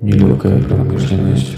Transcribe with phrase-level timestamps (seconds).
[0.00, 1.56] Нелегкая промышленность.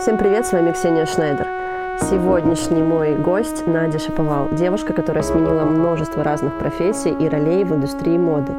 [0.00, 1.67] Всем привет, с вами Ксения Шнайдер.
[2.00, 8.16] Сегодняшний мой гость Надя Шаповал, девушка, которая сменила множество разных профессий и ролей в индустрии
[8.16, 8.52] моды.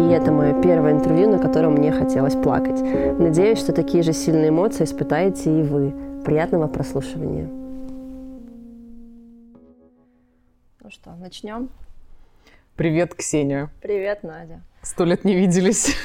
[0.00, 2.80] И это мое первое интервью, на котором мне хотелось плакать.
[3.18, 5.92] Надеюсь, что такие же сильные эмоции испытаете и вы.
[6.24, 7.48] Приятного прослушивания.
[10.80, 11.70] Ну что, начнем?
[12.76, 13.70] Привет, Ксения.
[13.82, 14.60] Привет, Надя.
[14.82, 15.96] Сто лет не виделись.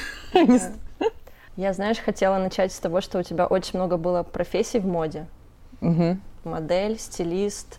[1.56, 5.26] Я, знаешь, хотела начать с того, что у тебя очень много было профессий в моде.
[5.80, 6.18] Угу.
[6.44, 7.78] Модель, стилист,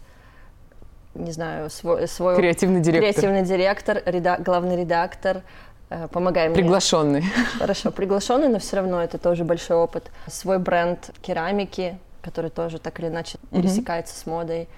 [1.15, 2.07] не знаю, свой...
[2.07, 3.11] свой Креативный директор.
[3.11, 4.37] Креативный директор, реда...
[4.39, 5.41] главный редактор.
[5.89, 6.55] Э, Помогай мне.
[6.55, 7.23] Приглашенный.
[7.59, 10.11] Хорошо, приглашенный, но все равно это тоже большой опыт.
[10.27, 13.61] Свой бренд керамики, который тоже так или иначе Мгм.
[13.61, 14.69] пересекается с модой.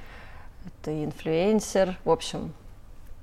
[0.81, 2.53] Ты инфлюенсер, в общем,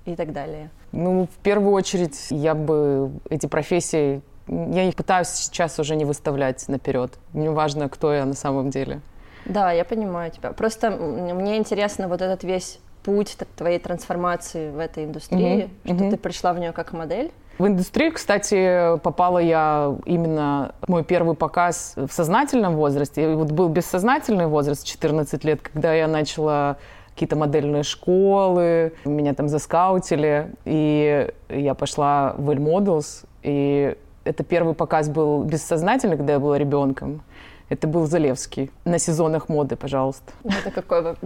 [0.05, 0.71] и так далее.
[0.93, 4.23] Ну, в первую очередь, я бы эти профессии...
[4.47, 7.13] Я их пытаюсь сейчас уже не выставлять наперед.
[7.33, 9.01] Мне важно, кто я на самом деле.
[9.45, 10.53] Да, я понимаю тебя.
[10.53, 16.11] Просто мне интересно вот этот весь путь твоей трансформации в этой индустрии, Мгм, что мгм.
[16.11, 17.31] ты пришла в нее как модель.
[17.59, 23.33] В индустрию, кстати, попала я именно мой первый показ в сознательном возрасте.
[23.33, 26.79] И вот был бессознательный возраст, 14 лет, когда я начала
[27.13, 34.75] какие-то модельные школы, меня там заскаутили, и я пошла в L Models, и это первый
[34.75, 37.23] показ был бессознательный, когда я была ребенком.
[37.71, 40.33] Это был Залевский на сезонах моды, пожалуйста.
[40.43, 41.17] Ну, Это какой год?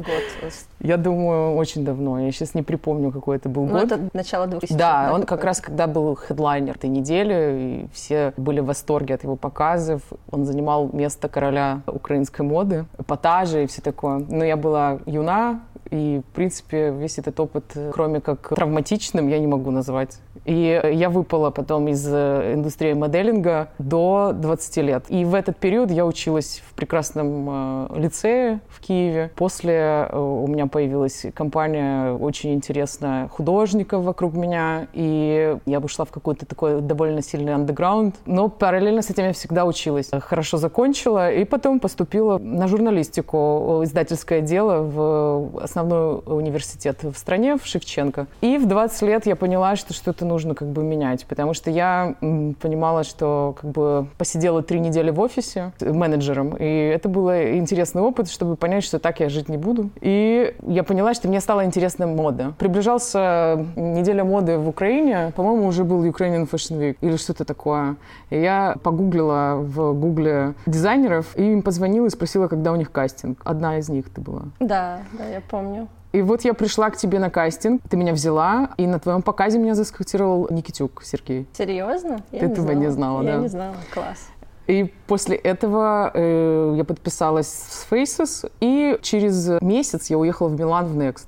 [0.81, 2.21] Я думаю, очень давно.
[2.21, 3.85] Я сейчас не припомню, какой это был Ну, год.
[3.93, 8.61] это начало 2000 Да, он как раз когда был хедлайнер этой недели, и все были
[8.61, 10.03] в восторге от его показов.
[10.31, 14.19] Он занимал место короля украинской моды, эпатажи и все такое.
[14.29, 15.61] Но я была юна,
[15.95, 20.19] и, в принципе, весь этот опыт, кроме как травматичным, я не могу назвать.
[20.45, 25.05] И я выпала потом из э, индустрии моделинга до 20 лет.
[25.09, 29.31] И в этот период я училась в прекрасном э, лицее в Киеве.
[29.37, 36.11] После э, у меня появилась компания очень интересная художников вокруг меня, и я ушла в
[36.11, 38.17] какой-то такой довольно сильный андеграунд.
[38.27, 40.11] Но параллельно с этим я всегда училась.
[40.13, 47.67] Хорошо закончила, и потом поступила на журналистику, издательское дело в основной университет в стране, в
[47.67, 48.27] Шевченко.
[48.41, 52.15] И в 20 лет я поняла, что что-то нужно как бы менять, потому что я
[52.21, 58.29] понимала, что как бы посидела три недели в офисе менеджером, и это был интересный опыт,
[58.29, 59.91] чтобы понять, что так я жить не буду.
[60.01, 62.55] И я поняла, что мне стала интересна мода.
[62.59, 67.97] Приближался неделя моды в Украине, по-моему, уже был Ukrainian Fashion Week или что-то такое.
[68.31, 73.41] И я погуглила в гугле дизайнеров, и им позвонила и спросила, когда у них кастинг.
[73.45, 74.43] Одна из них ты была.
[74.61, 75.64] Да, да, я помню.
[76.13, 79.59] И вот я пришла к тебе на кастинг, ты меня взяла, и на твоем показе
[79.59, 81.49] меня заскотировал Никитюк Сергей.
[81.53, 82.21] Серьезно?
[82.31, 83.43] Я Ты этого не знала, Я да?
[83.43, 84.29] не знала, класс.
[84.69, 90.87] И после этого э, я подписалась с Faces, и через месяц я уехала в Милан
[90.87, 91.27] в Next.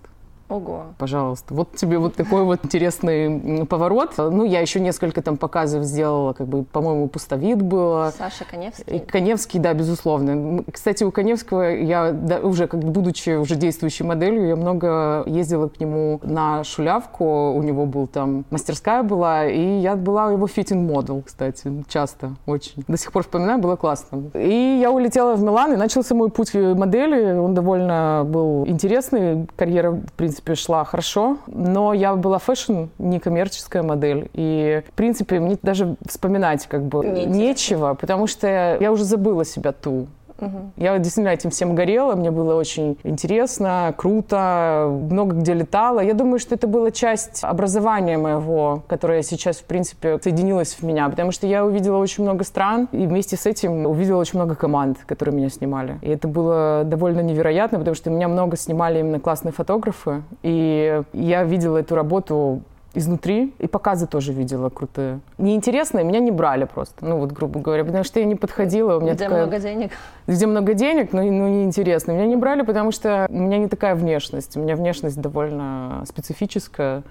[0.48, 0.84] Ого.
[0.98, 1.54] Пожалуйста.
[1.54, 4.12] Вот тебе вот такой вот интересный поворот.
[4.16, 8.12] Ну, я еще несколько там показов сделала, как бы, по-моему, пустовид было.
[8.16, 9.00] Саша И Коневский.
[9.00, 10.62] Коневский, да, безусловно.
[10.72, 15.80] Кстати, у Коневского я да, уже, как будучи уже действующей моделью, я много ездила к
[15.80, 17.52] нему на шулявку.
[17.52, 22.84] У него был там мастерская была, и я была его фитинг модел, кстати, часто, очень.
[22.86, 24.30] До сих пор вспоминаю, было классно.
[24.34, 27.32] И я улетела в Милан, и начался мой путь модели.
[27.32, 29.48] Он довольно был интересный.
[29.56, 34.30] Карьера, в принципе, шла хорошо, но я была fashion, не коммерческая модель.
[34.32, 37.30] И, в принципе, мне даже вспоминать как бы Неинтересно.
[37.30, 40.06] нечего, потому что я уже забыла себя ту.
[40.38, 40.72] Мгм.
[40.76, 46.00] Я действительно этим всем горела, мне было очень интересно, круто, много где летала.
[46.00, 51.08] Я думаю, что это была часть образования моего, которое сейчас, в принципе, соединилось в меня,
[51.08, 54.98] потому что я увидела очень много стран, и вместе с этим увидела очень много команд,
[55.06, 55.98] которые меня снимали.
[56.02, 61.44] И это было довольно невероятно, потому что меня много снимали именно классные фотографы, и я
[61.44, 62.62] видела эту работу
[62.96, 65.20] изнутри, и показы тоже видела крутые.
[65.38, 69.00] Неинтересные меня не брали просто, ну вот, грубо говоря, потому что я не подходила, у
[69.00, 69.90] меня Где такая много денег.
[70.26, 72.12] где много денег, но, но неинтересно.
[72.12, 74.56] Меня не брали, потому что у меня не такая внешность.
[74.56, 77.02] У меня внешность довольно специфическая.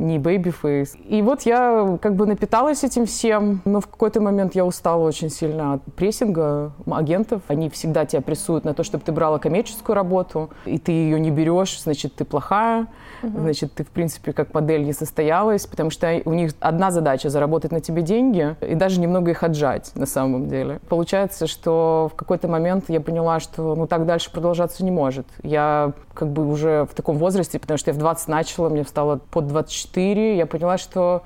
[0.00, 0.96] не baby face.
[1.04, 5.28] И вот я как бы напиталась этим всем, но в какой-то момент я устала очень
[5.28, 7.42] сильно от прессинга агентов.
[7.48, 11.30] Они всегда тебя прессуют на то, чтобы ты брала коммерческую работу, и ты ее не
[11.30, 12.86] берешь, значит, ты плохая,
[13.22, 13.40] угу.
[13.40, 17.72] значит, ты, в принципе, как модель не состоялась, потому что у них одна задача— заработать
[17.72, 20.80] на тебе деньги и даже немного их отжать на самом деле.
[20.88, 25.26] Получается, что в какой-то момент я поняла, что ну так дальше продолжаться не может.
[25.42, 29.20] Я как бы уже в таком возрасте, потому что я в 20 начала, мне стало
[29.30, 31.22] под 24, я поняла, что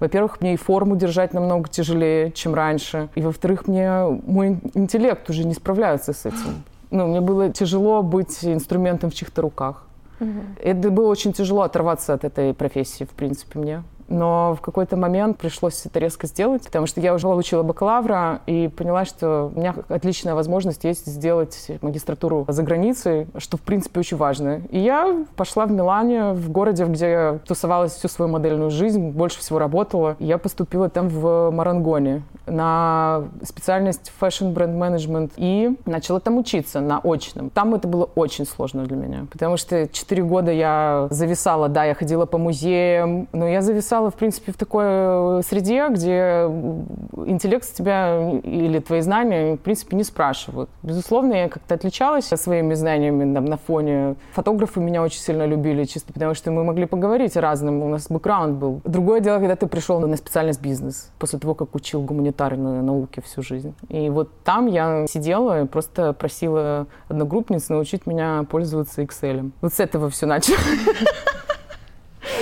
[0.00, 3.08] во-первых, мне и форму держать намного тяжелее, чем раньше.
[3.14, 6.62] И, во-вторых, мне мой интеллект уже не справляется с этим.
[6.90, 9.84] Ну, мне было тяжело быть инструментом в чьих-то руках.
[10.20, 10.40] Угу.
[10.62, 15.38] Это было очень тяжело оторваться от этой профессии, в принципе, мне но в какой-то момент
[15.38, 19.74] пришлось это резко сделать, потому что я уже получила бакалавра и поняла, что у меня
[19.88, 24.62] отличная возможность есть сделать магистратуру за границей, что, в принципе, очень важно.
[24.70, 29.58] И я пошла в Милане, в городе, где тусовалась всю свою модельную жизнь, больше всего
[29.58, 30.16] работала.
[30.18, 37.00] Я поступила там в Марангоне на специальность fashion бренд менеджмент и начала там учиться на
[37.04, 37.50] очном.
[37.50, 41.94] Там это было очень сложно для меня, потому что четыре года я зависала, да, я
[41.94, 46.46] ходила по музеям, но я зависала вырастала, в принципе, в такой э, среде, где
[47.26, 50.70] интеллект с тебя или твои знания, в принципе, не спрашивают.
[50.82, 54.16] Безусловно, я как-то отличалась своими знаниями там, на фоне.
[54.32, 58.08] Фотографы меня очень сильно любили, чисто потому что мы могли поговорить о разном, у нас
[58.08, 58.80] бэкграунд был.
[58.84, 63.42] Другое дело, когда ты пришел на специальность бизнес, после того, как учил гуманитарные науки всю
[63.42, 63.74] жизнь.
[63.88, 69.50] И вот там я сидела и просто просила одногруппниц научить меня пользоваться Excel.
[69.60, 70.60] Вот с этого все началось.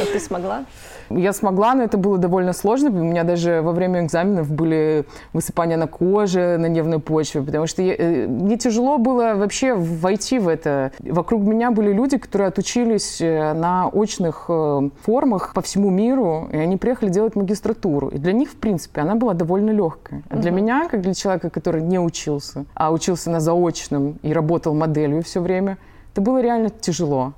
[0.00, 0.64] А ты смогла?
[1.10, 2.90] Я смогла, но это было довольно сложно.
[2.90, 7.82] У меня даже во время экзаменов были высыпания на коже, на нервной почве, потому что
[7.82, 10.92] я, э, мне тяжело было вообще войти в это.
[11.00, 16.56] Вокруг меня были люди, которые отучились э, на очных э, формах по всему миру, и
[16.56, 18.08] они приехали делать магистратуру.
[18.08, 20.22] И для них, в принципе, она была довольно легкая.
[20.28, 24.74] А для меня, как для человека, который не учился, а учился на заочном и работал
[24.74, 25.78] моделью все время,
[26.12, 27.34] это было реально тяжело.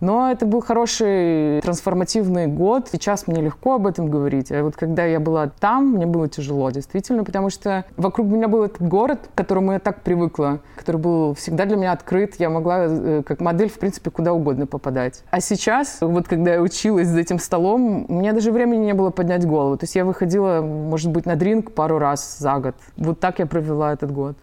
[0.00, 2.88] Но это был хороший трансформативный год.
[2.90, 4.52] Сейчас мне легко об этом говорить.
[4.52, 8.64] А вот когда я была там, мне было тяжело, действительно, потому что вокруг меня был
[8.64, 12.36] этот город, к которому я так привыкла, который был всегда для меня открыт.
[12.38, 15.22] Я могла э, как модель, в принципе, куда угодно попадать.
[15.30, 19.10] А сейчас, вот когда я училась за этим столом, у меня даже времени не было
[19.10, 19.76] поднять голову.
[19.76, 22.74] То есть я выходила, может быть, на дринг пару раз за год.
[22.96, 24.36] Вот так я провела этот год.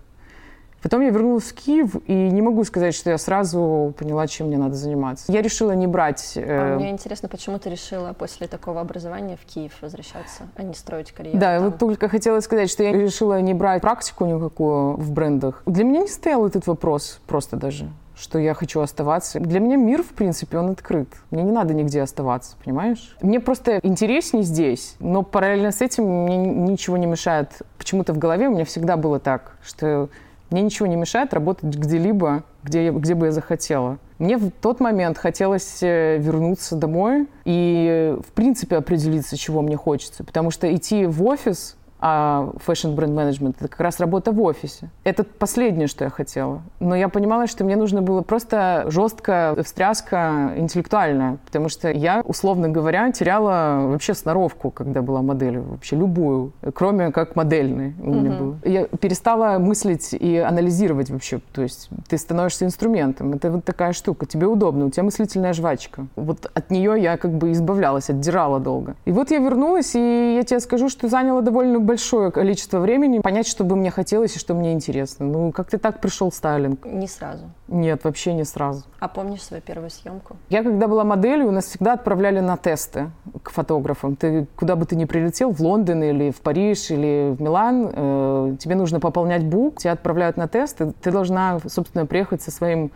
[0.86, 4.60] Потом я вернулась в Киев, и не могу сказать, что я сразу поняла, чем мне
[4.60, 5.32] надо заниматься.
[5.32, 6.34] Я решила не брать...
[6.36, 6.74] Э...
[6.74, 11.12] А мне интересно, почему ты решила после такого образования в Киев возвращаться, а не строить
[11.12, 11.66] карьеру Да, там?
[11.66, 15.64] вот только хотела сказать, что я решила не брать практику никакую в брендах.
[15.66, 19.42] Для меня не стоял этот вопрос просто даже что я хочу оставаться.
[19.42, 21.10] Для меня мир, в принципе, он открыт.
[21.32, 23.18] Мне не надо нигде оставаться, понимаешь?
[23.22, 27.62] Мне просто интереснее здесь, но параллельно с этим мне ничего не мешает.
[27.78, 30.08] Почему-то в голове у меня всегда было так, что
[30.50, 33.98] мне ничего не мешает работать где-либо, где, где бы я захотела.
[34.18, 40.24] Мне в тот момент хотелось э, вернуться домой и, в принципе, определиться, чего мне хочется.
[40.24, 44.90] Потому что идти в офис а fashion бренд менеджмент это как раз работа в офисе.
[45.04, 46.62] Это последнее, что я хотела.
[46.80, 52.70] Но я понимала, что мне нужно было просто жестко встряска интеллектуальная, потому что я, условно
[52.70, 58.58] говоря, теряла вообще сноровку, когда была моделью, вообще любую, кроме как модельной у меня было.
[58.64, 63.34] Я перестала мыслить и анализировать вообще, то есть ты становишься инструментом.
[63.34, 66.08] Это вот такая штука, тебе удобно, у тебя мыслительная жвачка.
[66.16, 68.96] Вот от нее я как бы избавлялась, отдирала долго.
[69.06, 71.95] И вот я вернулась, и я тебе скажу, что заняла довольно большое
[72.32, 75.26] количество времени понять, что бы мне хотелось и что мне интересно.
[75.26, 76.86] Ну, как-то так пришел стайлинг.
[76.86, 77.50] Не сразу?
[77.68, 78.84] Нет, вообще не сразу.
[79.00, 80.38] А помнишь свою первую съемку?
[80.50, 83.10] Я, когда была моделью, нас всегда отправляли на тесты
[83.44, 84.16] к фотографам.
[84.16, 88.56] Ты куда бы ты ни прилетел, в Лондон или в Париж или в Милан, э,
[88.60, 90.94] тебе нужно пополнять бук, тебя отправляют на тесты.
[91.02, 92.92] Ты должна, собственно, приехать со своим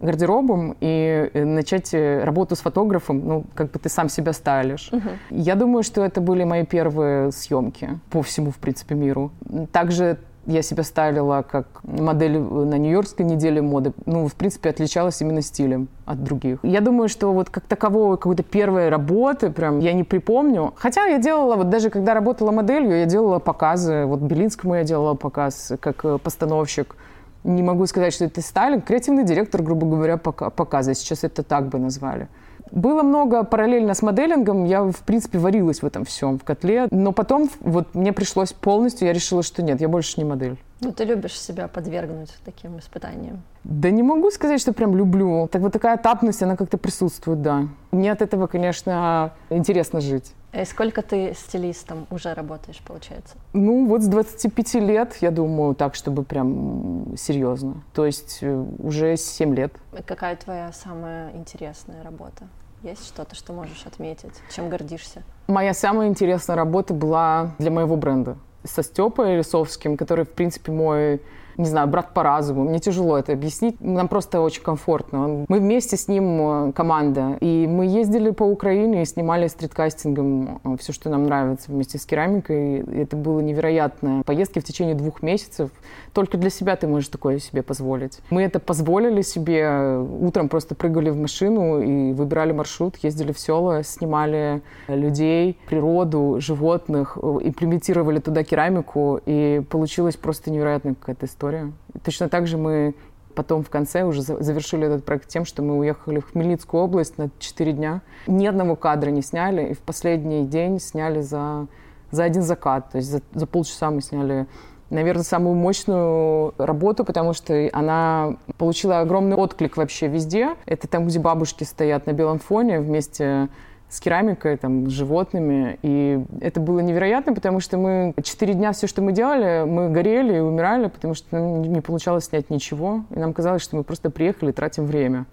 [0.00, 4.90] гардеробом и э, начать э, работу с фотографом, ну, как бы ты сам себя стайлишь.
[4.92, 5.16] Uh-huh.
[5.30, 9.32] Я думаю, что это были мои первые съемки по всему, в принципе, миру.
[9.72, 13.92] Также я себя стайлила как модель на Нью-Йоркской неделе моды.
[14.06, 16.58] Ну, в принципе, отличалась именно стилем от других.
[16.62, 20.74] Я думаю, что вот как такового какой-то первой работы прям я не припомню.
[20.76, 24.04] Хотя я делала, вот даже когда работала моделью, я делала показы.
[24.04, 26.96] Вот Белинскому я делала показ как э, постановщик
[27.44, 30.94] не могу сказать, что это Сталин, креативный директор, грубо говоря, показа.
[30.94, 32.28] Сейчас это так бы назвали.
[32.70, 36.88] Было много параллельно с моделингом, я, в принципе, варилась в этом всем, в котле.
[36.90, 40.58] Но потом вот мне пришлось полностью, я решила, что нет, я больше не модель.
[40.80, 43.42] Ну, ты любишь себя подвергнуть таким испытаниям?
[43.64, 45.48] Да не могу сказать, что прям люблю.
[45.50, 47.68] Так вот такая этапность, она как-то присутствует, да.
[47.92, 50.34] Мне от этого, конечно, интересно жить.
[50.52, 53.36] И сколько ты стилистом уже работаешь, получается?
[53.54, 57.82] Ну, вот с 25 лет, я думаю, так, чтобы прям серьезно.
[57.92, 59.72] То есть э, уже 7 лет.
[60.06, 62.44] Какая твоя самая интересная работа?
[62.82, 64.34] Есть что-то, что можешь отметить?
[64.54, 65.22] Чем гордишься?
[65.48, 71.20] Моя самая интересная работа была для моего бренда со Степой Лисовским, который, в принципе, мой
[71.56, 72.64] не знаю, брат по разуму.
[72.64, 73.80] Мне тяжело это объяснить.
[73.80, 75.44] Нам просто очень комфортно.
[75.48, 77.36] Мы вместе с ним э, команда.
[77.40, 82.06] И мы ездили по Украине и снимали стриткастингом э, все, что нам нравится, вместе с
[82.06, 82.78] керамикой.
[82.78, 84.22] И это было невероятно.
[84.26, 85.70] Поездки в течение двух месяцев.
[86.12, 88.20] Только для себя ты можешь такое себе позволить.
[88.30, 89.98] Мы это позволили себе.
[90.20, 97.16] Утром просто прыгали в машину и выбирали маршрут, ездили в села, снимали людей, природу, животных,
[97.20, 99.20] э, имплементировали туда керамику.
[99.24, 101.72] И получилась просто невероятная какая-то история история.
[102.04, 102.94] Точно так же мы
[103.34, 107.30] потом в конце уже завершили этот проект тем, что мы уехали в Хмельницкую область на
[107.38, 108.00] 4 дня.
[108.26, 111.66] Ни одного кадра не сняли, и в последний день сняли за,
[112.10, 112.90] за один закат.
[112.90, 114.46] То есть за, за полчаса мы сняли
[114.90, 120.54] наверное, самую мощную работу, потому что она получила огромный отклик вообще везде.
[120.66, 123.48] Это там, где бабушки стоят на белом фоне вместе
[123.88, 125.78] с керамикой, там, с животными.
[125.82, 130.36] И это было невероятно, потому что мы четыре дня все, что мы делали, мы горели
[130.36, 133.04] и умирали, потому что нам не получалось снять ничего.
[133.14, 135.26] И нам казалось, что мы просто приехали и тратим время.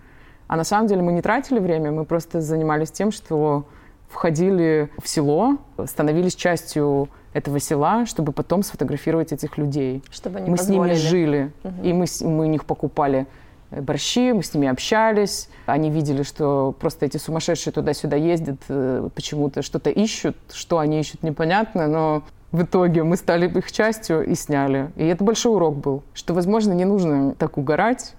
[0.48, 3.66] А на самом деле мы не тратили время, мы просто занимались тем, что
[4.10, 10.04] входили в село, становились частью этого села, чтобы потом сфотографировать этих людей.
[10.12, 10.94] Чтобы они мы позволили.
[10.96, 11.74] с ними жили, Угу.
[11.84, 13.26] и мы, мы у них покупали
[13.72, 15.50] борщи, мы с ними общались.
[15.66, 21.24] Они видели, что просто эти сумасшедшие туда-сюда ездят, э, почему-то что-то ищут, что они ищут,
[21.24, 24.92] непонятно, но в итоге мы стали их частью и сняли.
[24.98, 28.14] И это большой урок был, что, возможно, не нужно так угорать,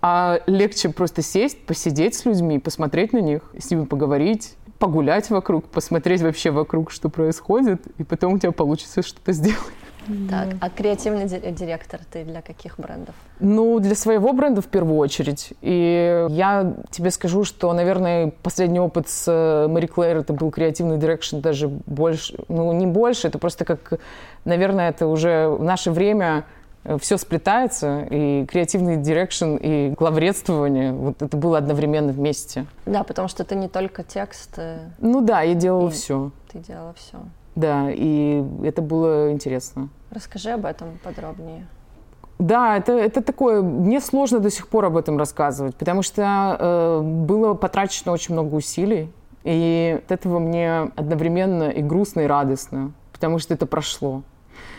[0.00, 5.66] а легче просто сесть, посидеть с людьми, посмотреть на них, с ними поговорить, погулять вокруг,
[5.66, 9.60] посмотреть вообще вокруг, что происходит, и потом у тебя получится что-то сделать.
[10.30, 13.14] Так, а креативный ди- директор ты для каких брендов?
[13.40, 15.52] Ну, для своего бренда в первую очередь.
[15.60, 20.98] И я тебе скажу, что, наверное, последний опыт с э, Marie Claire это был креативный
[20.98, 23.94] direction даже больше, ну, не больше, это просто как,
[24.44, 26.44] наверное, это уже в наше время
[27.00, 32.66] все сплетается, и креативный direction, и главредствование, вот это было одновременно вместе.
[32.84, 36.30] Да, потому что ты не только текст, э, Ну да, я делала все.
[36.52, 37.16] ты делала все.
[37.54, 39.88] Да, и это было интересно.
[40.10, 41.66] Расскажи об этом подробнее.
[42.38, 47.00] Да, это, это такое, мне сложно до сих пор об этом рассказывать, потому что э,
[47.02, 49.12] было потрачено очень много усилий,
[49.44, 54.22] и от этого мне одновременно и грустно, и радостно, потому что это прошло.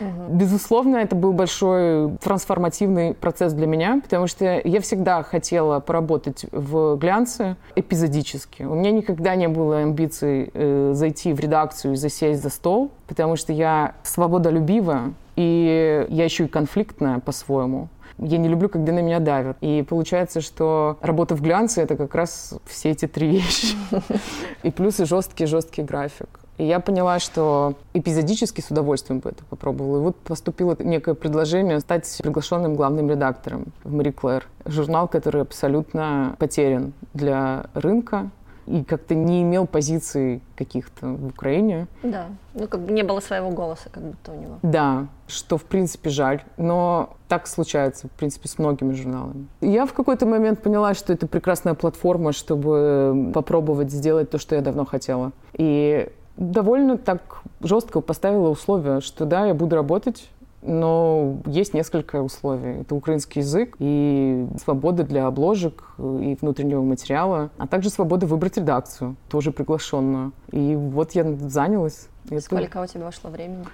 [0.00, 6.96] Безусловно, это был большой трансформативный процесс для меня, потому что я всегда хотела поработать в
[6.96, 8.64] глянце эпизодически.
[8.64, 13.36] У меня никогда не было амбиций э, зайти в редакцию и засесть за стол, потому
[13.36, 17.88] что я свободолюбивая, и я еще и конфликтная по-своему.
[18.18, 19.58] Я не люблю, когда на меня давят.
[19.60, 23.76] И получается, что работа в глянце— это как раз все эти три вещи.
[24.62, 26.40] И плюс и жесткий-жесткий график.
[26.58, 29.98] И я поняла, что эпизодически с удовольствием бы это попробовала.
[29.98, 34.46] И вот поступило некое предложение стать приглашенным главным редактором в Мари Клэр.
[34.64, 38.30] Журнал, который абсолютно потерян для рынка
[38.66, 41.86] и как-то не имел позиций каких-то в Украине.
[42.02, 44.58] Да, ну как бы не было своего голоса, как будто у него.
[44.62, 49.46] Да, что в принципе жаль, но так случается, в принципе, с многими журналами.
[49.60, 54.62] Я в какой-то момент поняла, что это прекрасная платформа, чтобы попробовать сделать то, что я
[54.62, 55.32] давно хотела.
[55.52, 60.28] И довольно так жестко поставила условия, что да, я буду работать,
[60.62, 62.80] но есть несколько условий.
[62.80, 69.16] Это украинский язык и свобода для обложек и внутреннего материала, а также свобода выбрать редакцию,
[69.28, 70.32] тоже приглашенную.
[70.50, 72.08] И вот я занялась.
[72.28, 73.64] Это Сколько у тебя ушло времени?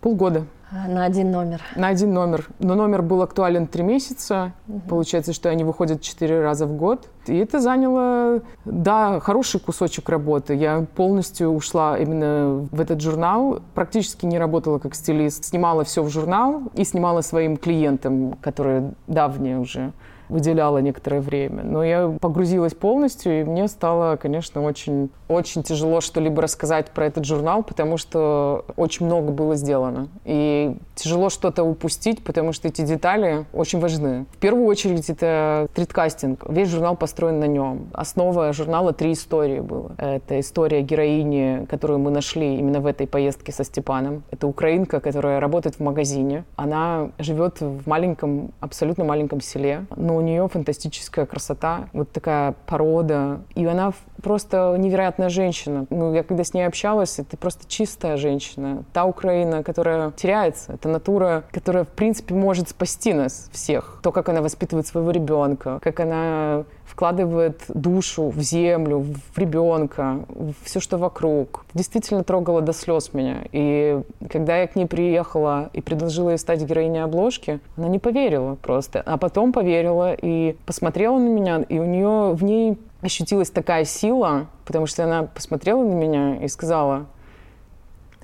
[0.00, 1.62] Полгода На один номер.
[1.76, 2.48] на один номер.
[2.58, 4.52] Но номер был актуален три месяца.
[4.88, 7.08] Получается, что они выходят четыре раза в год.
[7.26, 10.54] И это заняло, да, хороший кусочек работы.
[10.54, 13.60] Я полностью ушла именно в этот журнал.
[13.74, 15.44] Практически не работала как стилист.
[15.44, 19.92] Снимала все в журнал и снимала своим клиентам, которые давние уже
[20.32, 21.62] выделяла некоторое время.
[21.62, 27.24] Но я погрузилась полностью, и мне стало, конечно, очень, очень тяжело что-либо рассказать про этот
[27.24, 30.08] журнал, потому что очень много было сделано.
[30.24, 34.24] И тяжело что-то упустить, потому что эти детали очень важны.
[34.32, 36.48] В первую очередь это стриткастинг.
[36.48, 37.88] Весь журнал построен на нем.
[37.92, 39.92] Основа журнала три истории было.
[39.98, 44.22] Это история героини, которую мы нашли именно в этой поездке со Степаном.
[44.30, 46.44] Это украинка, которая работает в магазине.
[46.56, 53.42] Она живет в маленьком, абсолютно маленьком селе, но у нее фантастическая красота, вот такая порода.
[53.54, 55.86] И она просто невероятная женщина.
[55.90, 58.84] Ну, я когда с ней общалась, это просто чистая женщина.
[58.92, 60.74] Та Украина, которая теряется.
[60.74, 64.00] Это натура, которая, в принципе, может спасти нас всех.
[64.02, 68.98] То, как она воспитывает своего ребенка, как она вкладывает душу в землю,
[69.34, 71.64] в ребенка, в все, что вокруг.
[71.72, 73.38] Действительно трогало до слез меня.
[73.50, 78.56] И когда я к ней приехала и предложила ей стать героиней обложки, она не поверила
[78.56, 79.00] просто.
[79.00, 84.48] А потом поверила и посмотрела на меня, и у нее в ней ощутилась такая сила,
[84.64, 87.06] потому что она посмотрела на меня и сказала,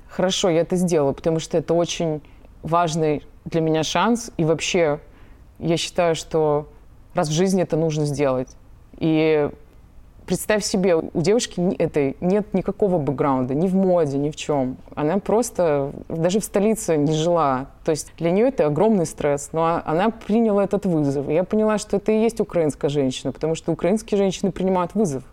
[0.07, 2.21] хорошо, я это сделала, потому что это очень
[2.63, 4.31] важный для меня шанс.
[4.37, 4.99] И вообще,
[5.59, 6.69] я считаю, что
[7.13, 8.55] раз в жизни это нужно сделать.
[8.97, 9.49] И
[10.29, 14.77] представь себе, у девушки этой нет никакого бэкграунда, ни в моде, ни в чем.
[14.93, 17.65] Она просто даже в столице не жила.
[17.83, 19.49] То есть для нее это огромный стресс.
[19.53, 21.27] Но она приняла этот вызов.
[21.29, 25.23] Я поняла, что это и есть украинская женщина, потому что украинские женщины принимают вызов.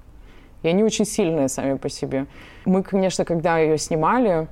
[0.63, 2.25] И они очень сильные сами по себе.
[2.65, 4.49] Мы, конечно, когда ее снимали,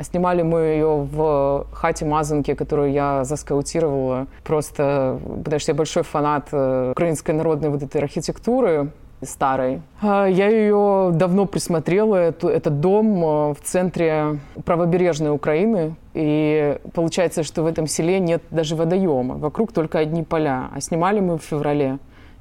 [0.00, 6.50] Снимали мы ее в хате Мазанки, которую я заскаутировала, просто потому что я большой фанат
[6.52, 9.82] э, украинской народной вот этой архитектуры старой.
[10.00, 15.96] А, я ее давно присмотрела, эту, этот дом э, в центре правобережной Украины.
[16.14, 19.36] И получается, что в этом селе нет даже водоема.
[19.36, 20.68] Вокруг только одни поля.
[20.74, 21.98] А снимали мы в феврале.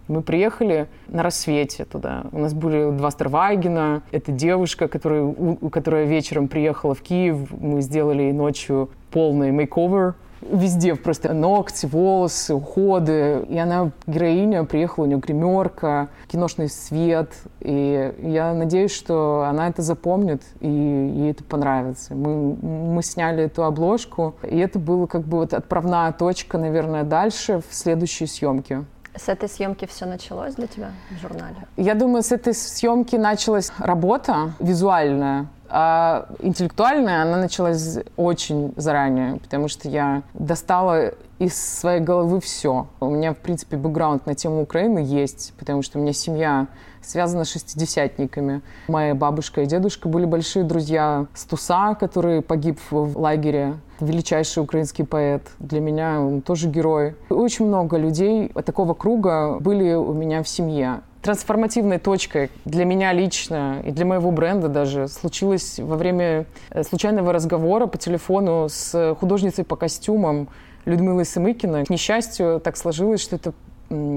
[0.07, 2.23] Мы приехали на рассвете туда.
[2.31, 4.03] У нас были два Старвайгена.
[4.11, 5.33] Это девушка, которая,
[5.71, 7.51] которая вечером приехала в Киев.
[7.51, 13.45] Мы сделали ночью полный мейковер везде просто ногти, волосы, уходы.
[13.49, 17.31] И она героиня, приехала, у нее гримерка, киношный свет.
[17.59, 22.15] И я надеюсь, что она это запомнит, и ей это понравится.
[22.15, 27.61] Мы, мы сняли эту обложку, и это было как бы вот отправная точка, наверное, дальше
[27.67, 28.85] в следующей съемке.
[29.17, 31.67] С этой съемки все началось для тебя в журнале?
[31.75, 35.47] Я думаю, с этой съемки началась работа визуальная.
[35.69, 42.87] А интеллектуальная она началась очень заранее, потому что я достала из своей головы все.
[42.99, 46.67] У меня, в принципе, бэкграунд на тему Украины есть, потому что у меня семья
[47.01, 48.61] связана с шестидесятниками.
[48.87, 53.75] Моя бабушка и дедушка были большие друзья Стуса, который погиб в лагере.
[53.99, 55.43] Величайший украинский поэт.
[55.59, 57.15] Для меня он тоже герой.
[57.29, 63.81] Очень много людей такого круга были у меня в семье трансформативной точкой для меня лично
[63.83, 69.65] и для моего бренда даже случилось во время э, случайного разговора по телефону с художницей
[69.65, 70.47] по костюмам
[70.85, 71.83] Людмилой Сымыкиной.
[71.83, 73.53] К несчастью, так сложилось, что это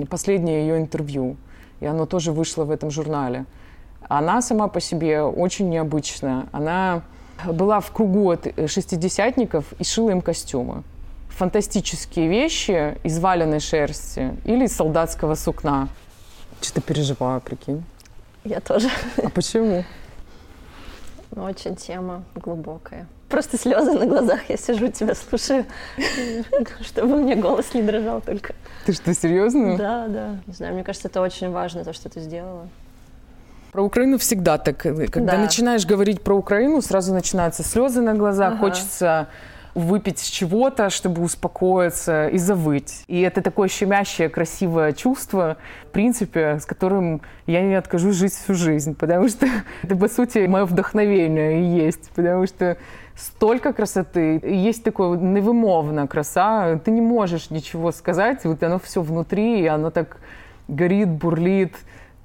[0.08, 1.36] последнее ее интервью,
[1.80, 3.44] и оно тоже вышло в этом журнале.
[4.08, 6.44] Она сама по себе очень необычная.
[6.52, 7.02] Она
[7.44, 10.84] была в кругу от шестидесятников и шила им костюмы.
[11.30, 15.88] Фантастические вещи из валенной шерсти или из солдатского сукна.
[16.60, 17.84] Что-то переживаю, прикинь.
[18.44, 18.88] Я тоже.
[19.22, 19.84] А почему?
[21.32, 23.06] Ну, очень тема глубокая.
[23.28, 24.40] Просто слезы на глазах.
[24.48, 25.64] Я сижу, тебя слушаю,
[26.80, 28.54] чтобы мне голос не дрожал только.
[28.84, 29.76] Ты что, серьезно?
[29.76, 30.36] Да, да.
[30.46, 32.68] Не знаю, мне кажется, это очень важно, то, что ты сделала.
[33.70, 34.78] Про Украину всегда так.
[34.78, 35.38] Когда да.
[35.38, 38.58] начинаешь говорить про Украину, сразу начинаются слезы на глазах, ага.
[38.58, 39.28] хочется
[39.74, 43.04] выпить чего-то, чтобы успокоиться и завыть.
[43.06, 48.54] И это такое щемящее, красивое чувство, в принципе, с которым я не откажусь жить всю
[48.54, 49.46] жизнь, потому что
[49.82, 52.76] это, по сути, мое вдохновение и есть, потому что
[53.16, 59.60] столько красоты, есть такое невымовная краса, ты не можешь ничего сказать, вот оно все внутри,
[59.60, 60.18] и оно так
[60.68, 61.74] горит, бурлит,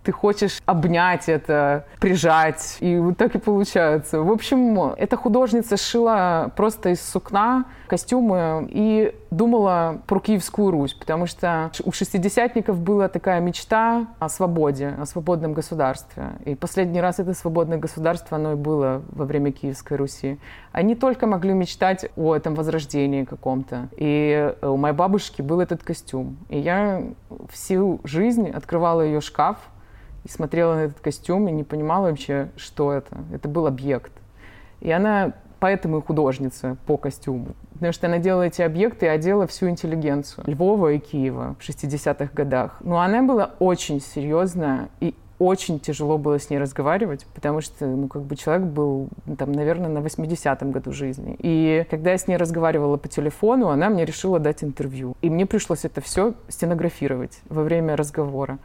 [0.05, 4.21] ты хочешь обнять это, прижать, и вот так и получается.
[4.21, 11.25] В общем, эта художница шила просто из сукна костюмы и думала про Киевскую Русь, потому
[11.25, 16.33] что у шестидесятников была такая мечта о свободе, о свободном государстве.
[16.45, 20.39] И последний раз это свободное государство, оно и было во время Киевской Руси.
[20.71, 23.89] Они только могли мечтать о этом возрождении каком-то.
[23.97, 26.37] И у моей бабушки был этот костюм.
[26.49, 27.03] И я
[27.49, 29.57] всю жизнь открывала ее шкаф,
[30.25, 33.19] и смотрела на этот костюм и не понимала вообще, что это.
[33.31, 34.11] Это был объект.
[34.81, 37.47] И она поэтому и художница по костюму.
[37.73, 42.29] Потому что она делала эти объекты и одела всю интеллигенцию Львова и Киева в 60-х
[42.33, 42.77] годах.
[42.81, 48.07] Но она была очень серьезная и очень тяжело было с ней разговаривать, потому что, ну,
[48.07, 51.35] как бы человек был, там, наверное, на 80-м году жизни.
[51.39, 55.17] И когда я с ней разговаривала по телефону, она мне решила дать интервью.
[55.21, 58.59] И мне пришлось это все стенографировать во время разговора.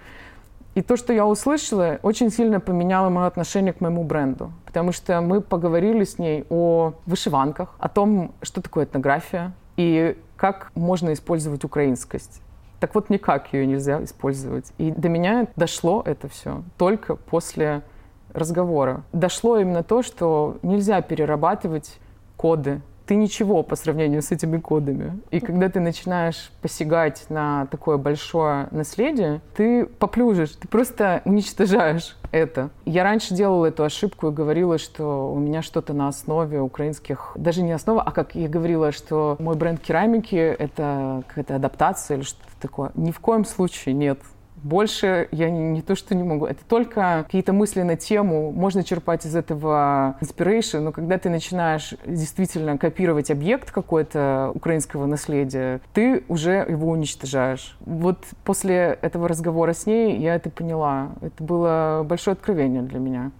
[0.75, 4.53] И то, что я услышала, очень сильно поменяло мое отношение к моему бренду.
[4.65, 10.71] Потому что мы поговорили с ней о вышиванках, о том, что такое этнография и как
[10.75, 12.41] можно использовать украинскость.
[12.79, 14.73] Так вот, никак ее нельзя использовать.
[14.79, 17.83] И до меня дошло это все только после
[18.33, 19.03] разговора.
[19.13, 21.99] Дошло именно то, что нельзя перерабатывать
[22.37, 25.19] коды ты ничего по сравнению с этими кодами.
[25.33, 32.71] И когда ты начинаешь посягать на такое большое наследие, ты поплюжишь, ты просто уничтожаешь это.
[32.85, 37.63] Я раньше делала эту ошибку и говорила, что у меня что-то на основе украинских, даже
[37.63, 42.61] не основа, а как я говорила, что мой бренд керамики— это какая-то адаптация или что-то
[42.61, 42.93] такое.
[42.95, 44.21] Ни в коем случае нет.
[44.63, 46.47] Больше я не, не то, что не могу.
[46.47, 48.53] Это только какие-то мысли на тему.
[48.53, 55.81] Можно черпать из этого inspiration, но когда ты начинаешь действительно копировать объект какой-то украинского наследия,
[55.93, 57.77] ты уже его уничтожаешь.
[57.81, 61.11] Вот после этого разговора с ней я это поняла.
[61.21, 63.31] Это было большое откровение для меня.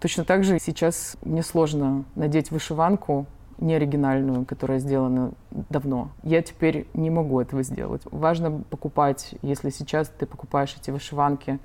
[0.00, 3.26] Точно так же сейчас мне сложно надеть вышиванку,
[3.62, 6.10] не оригинальную, которая сделана давно.
[6.22, 8.02] Я теперь не могу этого сделать.
[8.10, 11.58] Важно покупать, если сейчас ты покупаешь эти вышиванки,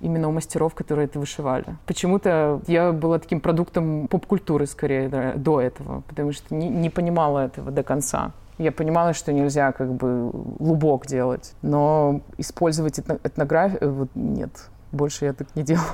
[0.00, 1.76] именно у мастеров, которые это вышивали.
[1.86, 7.46] Почему-то я была таким продуктом поп-культуры скорее да, до этого, потому что не, не понимала
[7.46, 8.32] этого до конца.
[8.58, 14.68] Я понимала, что нельзя как бы лубок делать, но использовать этнографию вот нет.
[14.92, 15.86] Больше я так не делаю.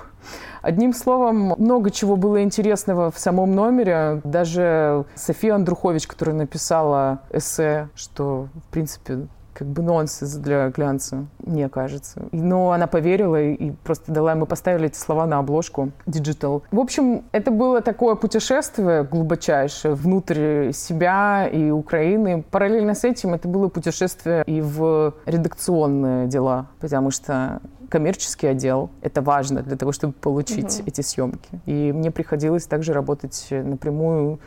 [0.60, 4.20] Одним словом, много чего было интересного в самом номере.
[4.24, 11.68] Даже София Андрухович, которая написала эссе, что, в принципе, как бы нонсенс для глянца, мне
[11.68, 12.28] кажется.
[12.30, 16.62] Но она поверила и просто дала, мы поставили эти слова на обложку Digital.
[16.70, 22.44] В общем, это было такое путешествие глубочайшее внутрь себя и Украины.
[22.48, 28.90] Параллельно с этим это было путешествие и в редакционные дела, потому что коммерческий отдел.
[29.02, 30.84] Это важно для того, чтобы получить угу.
[30.86, 31.60] эти съемки.
[31.66, 34.38] И мне приходилось также работать напрямую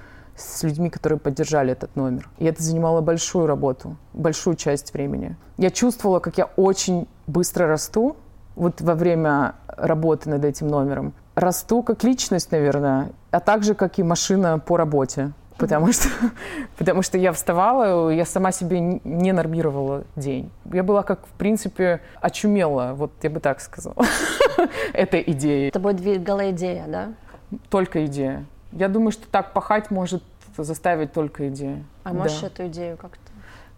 [0.41, 2.29] с людьми, которые поддержали этот номер.
[2.37, 5.35] И это занимало большую работу, большую часть времени.
[5.57, 8.15] Я чувствовала, как я очень быстро расту
[8.55, 11.13] вот во время работы над этим номером.
[11.35, 16.09] Расту как личность, наверное, а также как и машина по работе потому что,
[16.77, 20.51] потому что я вставала, я сама себе не нормировала день.
[20.73, 23.95] Я была как, в принципе, очумела, вот я бы так сказала,
[24.93, 25.71] этой идеей.
[25.71, 27.13] Тобой двигала идея, да?
[27.69, 28.45] Только идея.
[28.71, 30.23] Я думаю, что так пахать может
[30.57, 31.83] заставить только идея.
[32.03, 33.19] А можешь эту идею как-то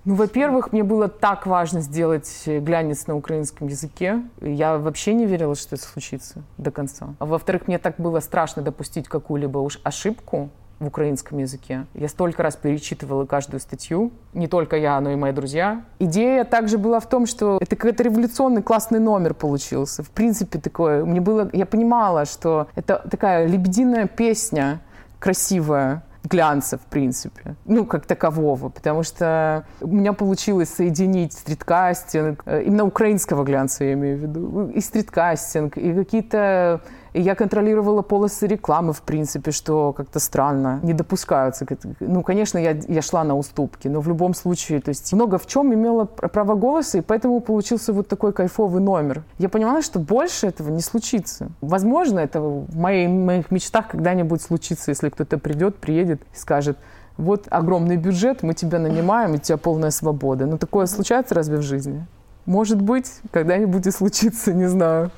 [0.06, 4.22] ну, во-первых, мне было так важно сделать глянец на украинском языке.
[4.42, 7.16] Я вообще не верила, что это случится до конца.
[7.20, 11.86] А во-вторых, мне так было страшно допустить какую-либо уж ошибку, в украинском языке.
[11.94, 15.84] Я столько раз перечитывала каждую статью, не только я, но и мои друзья.
[16.00, 20.04] Идея также была в том, что это какой-то революционный классный номер получился.
[20.04, 21.06] В принципе, такое.
[21.06, 24.82] Мне было, я понимала, что это такая лебединая песня
[25.20, 32.64] красивая, глянца, в принципе, ну, как такового, потому что у меня получилось соединить стриткастинг, э,
[32.64, 36.82] именно украинского глянца я имею в виду, и стриткастинг, и какие-то
[37.14, 40.80] и я контролировала полосы рекламы, в принципе, что как-то странно.
[40.84, 41.66] Не допускаются.
[42.00, 45.46] Ну, конечно, я, я шла на уступки, но в любом случае, то есть много в
[45.46, 49.24] чем имела право голоса, и поэтому получился вот такой кайфовый номер.
[49.38, 51.50] Я понимала, что больше этого не случится.
[51.62, 56.78] Возможно, это в моей, моих мечтах когда-нибудь случится, если кто-то придет, приедет и скажет,
[57.18, 60.48] вот огромный бюджет, мы тебя нанимаем, и у тебя полная свобода.
[60.48, 62.08] Но такое случается разве в жизни?
[62.46, 65.12] Может быть, когда-нибудь и случится, не знаю.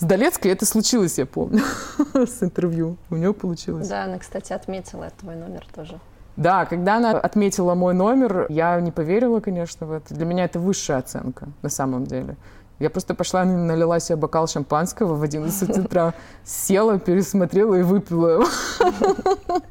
[0.00, 1.62] С Долецкой это случилось, я помню,
[2.14, 2.96] с интервью.
[3.10, 3.86] У нее получилось.
[3.86, 6.00] Да, она, кстати, отметила твой номер тоже.
[6.36, 10.14] Да, когда она отметила мой номер, я не поверила, конечно, в это.
[10.14, 12.36] Для меня это высшая оценка, на самом деле.
[12.78, 18.46] Я просто пошла, налила себе бокал шампанского в 11 утра, села, пересмотрела и выпила его.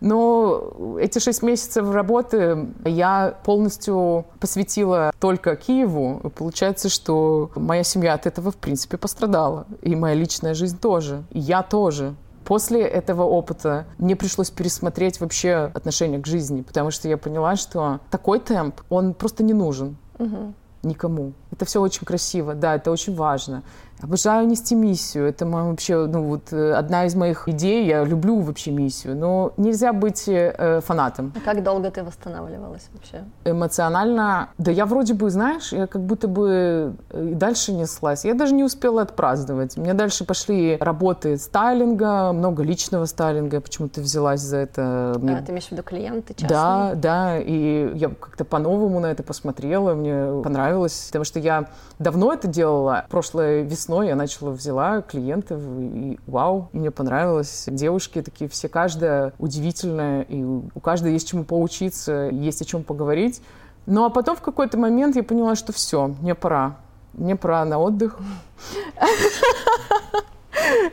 [0.00, 6.30] Но эти шесть месяцев работы я полностью посвятила только Киеву.
[6.36, 9.66] Получается, что моя семья от этого, в принципе, пострадала.
[9.82, 11.24] И моя личная жизнь тоже.
[11.30, 12.14] И я тоже.
[12.44, 17.98] После этого опыта мне пришлось пересмотреть вообще отношение к жизни, потому что я поняла, что
[18.08, 19.96] такой темп, он просто не нужен.
[20.18, 20.54] Угу
[20.86, 21.32] никому.
[21.50, 23.62] Это все очень красиво, да, это очень важно.
[24.02, 25.26] Обожаю нести миссию.
[25.26, 27.86] Это моя вообще, ну вот э, одна из моих идей.
[27.86, 31.32] Я люблю вообще миссию, но нельзя быть э, фанатом.
[31.34, 33.24] А как долго ты восстанавливалась вообще?
[33.44, 38.24] Эмоционально, да я вроде бы, знаешь, я как будто бы э, и дальше неслась.
[38.24, 39.78] Я даже не успела отпраздновать.
[39.78, 43.56] У меня дальше пошли работы стайлинга, много личного стайлинга.
[43.56, 45.14] Я почему-то взялась за это.
[45.18, 45.38] Мне...
[45.38, 46.48] А, ты имеешь в виду клиенты частные?
[46.48, 47.38] Да, да.
[47.38, 49.94] И я как-то по-новому на это посмотрела.
[49.94, 53.06] Мне понравилось, потому что я давно это делала.
[53.08, 57.66] Прошлой весной весной я начала, взяла клиентов, и вау, мне понравилось.
[57.68, 63.40] Девушки такие все, каждая удивительная, и у каждой есть чему поучиться, есть о чем поговорить.
[63.86, 66.78] Ну а потом в какой-то момент я поняла, что все, мне пора.
[67.12, 68.18] Мне пора на отдых.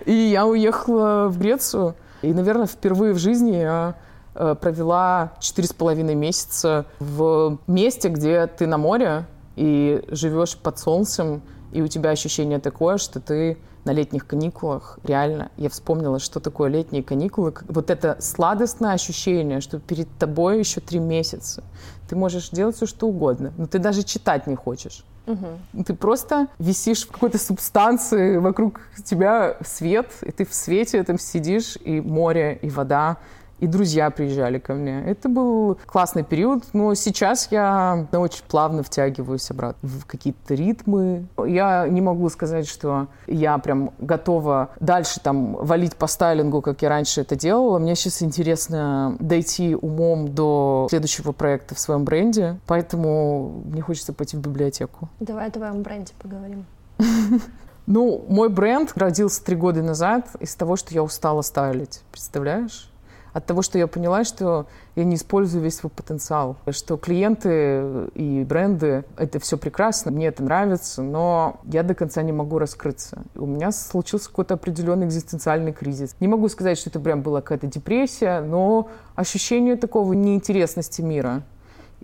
[0.06, 1.96] И я уехала в Грецию.
[2.22, 3.96] И, наверное, впервые в жизни я
[4.36, 9.26] э, провела четыре с половиной месяца в месте, где ты на море
[9.56, 11.42] и живешь под солнцем,
[11.74, 16.70] и у тебя ощущение такое, что ты на летних каникулах, реально, я вспомнила, что такое
[16.70, 17.54] летние каникулы.
[17.68, 21.64] Вот это сладостное ощущение, что перед тобой еще три месяца.
[22.08, 25.04] Ты можешь делать все, что угодно, но ты даже читать не хочешь.
[25.26, 25.84] Угу.
[25.84, 31.78] Ты просто висишь в какой-то субстанции, вокруг тебя свет, и ты в свете этом сидишь,
[31.84, 33.18] и море, и вода,
[33.63, 35.02] и друзья приезжали ко мне.
[35.06, 41.28] Это был классный период, но сейчас я очень плавно втягиваюсь обратно в какие-то ритмы.
[41.38, 46.89] Я не могу сказать, что я прям готова дальше там валить по стайлингу, как я
[46.89, 47.80] раньше это делала.
[47.80, 54.36] Мне сейчас интересно дойти умом до следующего проекта в своем бренде, поэтому мне хочется пойти
[54.36, 55.08] в библиотеку.
[55.21, 56.65] Давай о твоем бренде поговорим.
[57.86, 62.02] Ну, мой бренд родился три года назад из того, что я устала стайлить.
[62.13, 62.89] Представляешь?
[63.34, 68.46] От того, что я поняла, что я не использую весь свой потенциал, что клиенты и
[68.48, 73.24] бренды— это все прекрасно, мне это нравится, но я до конца не могу раскрыться.
[73.36, 76.15] У меня случился какой-то определенный экзистенциальный кризис.
[76.19, 81.43] Не могу сказать, что это прям была какая-то депрессия, но ощущение такого неинтересности мира.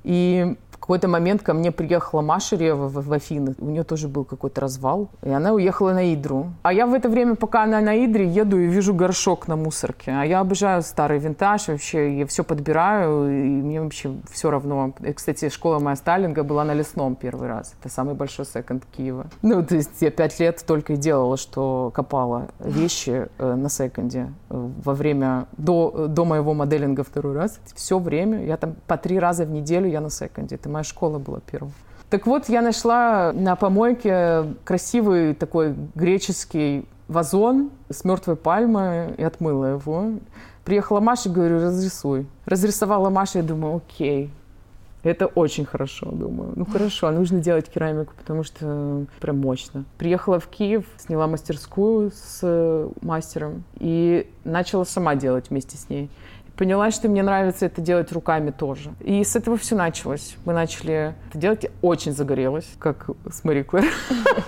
[0.03, 3.55] И какой-то момент ко мне приехала Маша Рева в, в Афины.
[3.59, 5.09] У нее тоже был какой-то развал.
[5.23, 6.47] И она уехала на Идру.
[6.63, 10.11] А я в это время, пока она на Идре, еду и вижу горшок на мусорке.
[10.11, 12.17] А я обожаю старый винтаж вообще.
[12.19, 14.93] Я все подбираю, и мне вообще все равно.
[15.01, 17.73] И, кстати, школа моя Сталинга была на Лесном первый раз.
[17.79, 19.27] Это самый большой секонд Киева.
[19.41, 24.33] Ну, то есть я пять лет только и делала, что копала вещи э, на секонде
[24.49, 27.59] э, во время, до, до моего моделинга второй раз.
[27.75, 30.55] Все время, я там по три раза в неделю я на секонде.
[30.55, 31.73] Это моя школа была первая.
[32.09, 39.65] Так вот, я нашла на помойке красивый такой греческий вазон с мертвой пальмой и отмыла
[39.65, 40.13] его.
[40.65, 42.27] Приехала Маша, говорю, разрисуй.
[42.45, 44.31] Разрисовала Маша, я думаю, окей,
[45.03, 46.53] это очень хорошо, думаю.
[46.55, 49.85] Ну хорошо, нужно делать керамику, потому что прям мощно.
[49.97, 56.09] Приехала в Киев, сняла мастерскую с мастером и начала сама делать вместе с ней
[56.59, 58.91] поняла, что мне нравится это делать руками тоже.
[58.99, 60.35] И с этого все началось.
[60.43, 63.85] Мы начали это делать, я очень загорелась, как с Мари Клэр.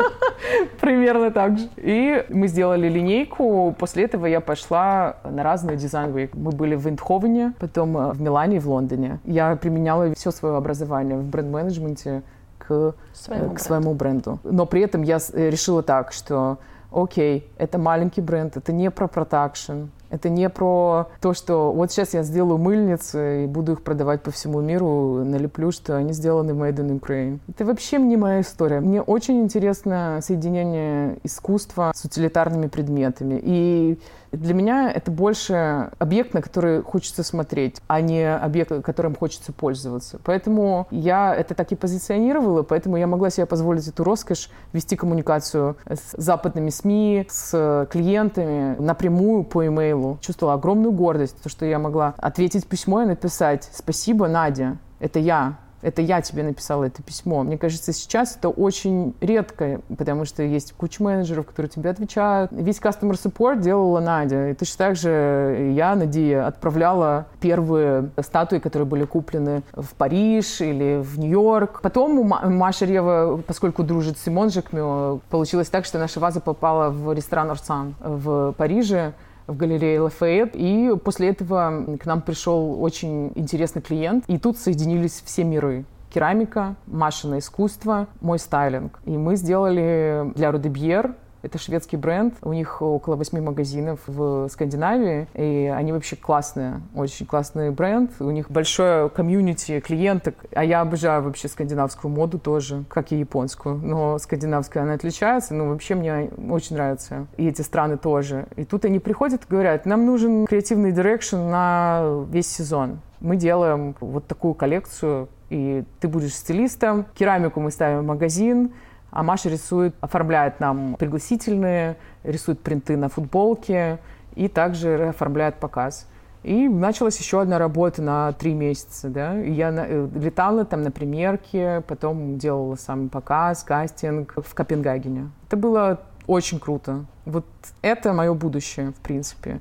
[0.81, 1.69] Примерно так же.
[1.77, 3.73] И мы сделали линейку.
[3.79, 6.31] После этого я пошла на разные дизайн -вейк.
[6.33, 9.19] Мы были в Индховене, потом э, в Милане и в Лондоне.
[9.23, 12.23] Я применяла все свое образование в бренд-менеджменте
[12.57, 14.39] к своему, к своему бренду.
[14.43, 16.57] Но при этом я э, решила так, что
[16.91, 22.13] окей, это маленький бренд, это не про продакшн, это не про то, что вот сейчас
[22.13, 26.75] я сделаю мыльницы и буду их продавать по всему миру, налеплю, что они сделаны made
[26.75, 27.39] in Ukraine.
[27.49, 28.81] Это вообще не моя история.
[28.81, 33.39] Мне очень интересно соединение искусства с утилитарными предметами.
[33.41, 33.99] И
[34.31, 40.19] для меня это больше объект, на который хочется смотреть, а не объект, которым хочется пользоваться.
[40.23, 45.77] Поэтому я это так и позиционировала, поэтому я могла себе позволить эту роскошь вести коммуникацию
[45.85, 50.17] с западными СМИ, с клиентами напрямую по имейлу.
[50.21, 55.57] Чувствовала огромную гордость, то, что я могла ответить письмо и написать «Спасибо, Надя, это я,
[55.81, 57.43] это я тебе написала это письмо.
[57.43, 62.51] Мне кажется, сейчас это очень редко, потому что есть куча менеджеров, которые тебе отвечают.
[62.51, 64.49] Весь customer support делала Надя.
[64.49, 71.01] И точно так же я, Надия, отправляла первые статуи, которые были куплены в Париж или
[71.01, 71.81] в Нью-Йорк.
[71.81, 77.13] Потом Маша Рева, поскольку дружит с Симон Jacquemus, получилось так, что наша ваза попала в
[77.13, 79.13] ресторан Oursin в Париже
[79.51, 80.51] в галерее Lafayette.
[80.55, 84.25] И после этого к нам пришел очень интересный клиент.
[84.27, 88.99] И тут соединились все миры керамика, Машино искусство, мой стайлинг.
[89.05, 92.35] И мы сделали для Rodebjer Это шведский бренд.
[92.41, 95.27] У них около восьми магазинов в Скандинавии.
[95.33, 96.81] И они вообще классные.
[96.95, 98.11] Очень классный бренд.
[98.19, 100.35] У них большое комьюнити клиенток.
[100.53, 103.75] А я обожаю вообще скандинавскую моду тоже, как и японскую.
[103.75, 105.53] Но скандинавская, она отличается.
[105.53, 107.27] Но вообще мне очень нравится.
[107.37, 108.47] И эти страны тоже.
[108.55, 112.99] И тут они приходят и говорят, нам нужен креативный direction на весь сезон.
[113.19, 117.05] Мы делаем вот такую коллекцию, и ты будешь стилистом.
[117.13, 118.71] Керамику мы ставим в магазин,
[119.11, 123.99] а Маша рисует, оформляет нам пригласительные, рисует принты на футболке
[124.35, 126.07] и также оформляет показ.
[126.43, 129.39] И началась еще одна работа на три месяца, да.
[129.39, 135.29] И я э, летала там на примерке, потом делала сам показ, кастинг в Копенгагене.
[135.47, 137.05] Это было очень круто.
[137.25, 137.45] Вот
[137.83, 139.59] это мое будущее, в принципе.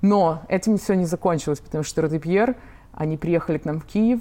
[0.00, 2.56] Но этим все не закончилось, потому что Роде Пьер,
[2.94, 4.20] они приехали к нам в Киев,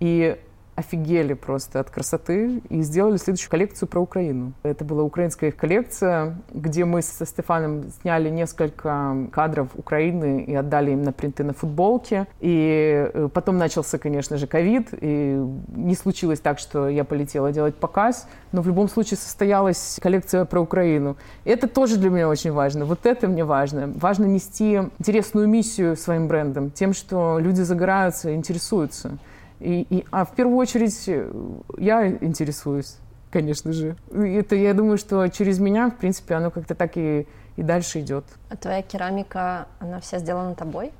[0.00, 0.40] и
[0.74, 4.52] офигели просто от красоты и сделали следующую коллекцию про Украину.
[4.62, 10.92] Это была украинская их коллекция, где мы со Стефаном сняли несколько кадров Украины и отдали
[10.92, 12.26] им на принты на футболке.
[12.40, 17.74] И э, потом начался, конечно же, ковид, и не случилось так, что я полетела делать
[17.74, 21.16] показ, но в любом случае состоялась коллекция про Украину.
[21.44, 22.86] Это тоже для меня очень важно.
[22.86, 23.92] Вот это мне важно.
[23.96, 29.18] Важно нести интересную миссию своим брендом, тем, что люди загораются, интересуются.
[29.62, 31.30] И, и, а в первую очередь э,
[31.78, 32.96] я интересуюсь,
[33.30, 33.96] конечно же.
[34.12, 38.24] Это, я думаю, что через меня, в принципе, оно как-то так и, и дальше идет.
[38.48, 40.90] А твоя керамика, она вся сделана тобой?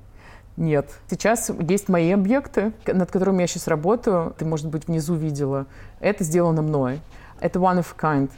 [0.56, 0.88] Нет.
[1.10, 4.32] Сейчас есть мои объекты, над которыми я сейчас работаю.
[4.38, 5.66] Ты, может быть, внизу видела.
[5.98, 7.00] Это сделано мной.
[7.40, 8.30] Это one of a kind.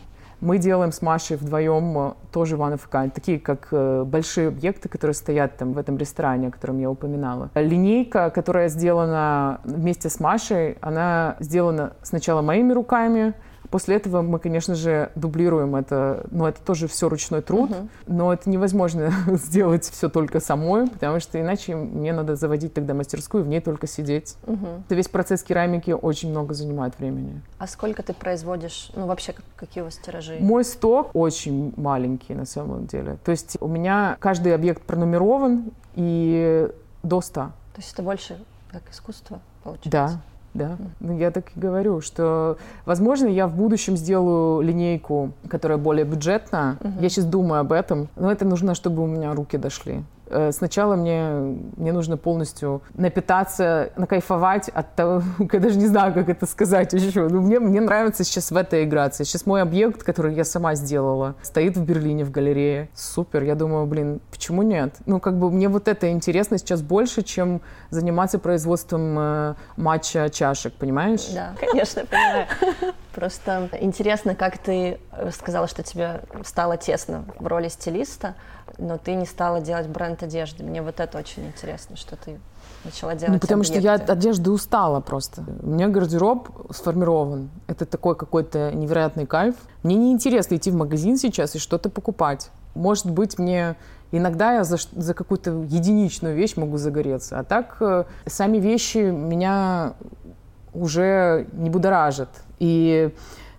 [0.45, 5.15] Мы делаем с Машей вдвоем э, тоже one of такие как э, большие объекты, которые
[5.15, 7.51] стоят там в этом ресторане, о котором я упоминала.
[7.55, 13.33] Линейка, которая сделана вместе с Машей, она сделана сначала моими руками,
[13.75, 17.89] После этого мы, конечно же, дублируем это, но это тоже все ручной труд, uh-huh.
[18.07, 23.43] но это невозможно сделать все только самой, потому что иначе мне надо заводить тогда мастерскую,
[23.43, 24.37] в ней только сидеть.
[24.45, 24.83] Uh-huh.
[24.87, 27.43] Это весь процесс керамики очень много занимает времени.
[27.59, 30.37] А сколько ты производишь, ну вообще какие у вас тиражи?
[30.39, 33.19] Мой сток очень маленький на самом деле.
[33.25, 36.69] То есть у меня каждый объект пронумерован и
[37.03, 37.41] до 100.
[37.41, 38.39] То есть это больше
[38.71, 39.91] как искусство получается?
[39.91, 40.21] Да.
[40.55, 46.05] Да, ну, я так и говорю, что, возможно, я в будущем сделаю линейку, которая более
[46.05, 46.77] бюджетная.
[46.81, 46.93] Угу.
[47.01, 50.05] Я сейчас думаю об этом, но это нужно, чтобы у меня руки дошли.
[50.27, 51.29] Э, сначала мне,
[51.77, 57.29] мне нужно полностью напитаться, накайфовать от того, я даже не знаю, как это сказать еще.
[57.29, 59.25] Но мне, мне нравится сейчас в это играться.
[59.25, 62.89] Сейчас мой объект, который я сама сделала, стоит в Берлине в галерее.
[62.95, 63.43] Супер.
[63.43, 64.95] Я думаю, блин, почему нет?
[65.07, 67.61] Ну, как бы мне вот это интересно сейчас больше, чем
[67.91, 71.27] заниматься производством э, матча чашек, понимаешь?
[71.35, 72.47] Да, конечно, понимаю.
[73.15, 78.35] Просто интересно, как ты э, сказала, что тебе стало тесно в роли стилиста,
[78.79, 80.65] но ты не стала делать бренд одежды.
[80.65, 82.39] Мне вот это очень интересно, что ты
[82.85, 83.81] начала делать Ну, потому объекты.
[83.81, 85.45] что я от одежды устала просто.
[85.63, 87.51] У меня гардероб сформирован.
[87.67, 89.55] Это такой какой-то невероятный кайф.
[89.83, 92.51] Мне не интересно идти в магазин сейчас и что-то покупать.
[92.75, 93.77] Может быть, мне
[94.13, 97.39] иногда я за, за какую-то единичную вещь могу загореться.
[97.39, 99.95] А так э, сами вещи меня
[100.73, 102.29] уже не будоражат.
[102.59, 103.13] И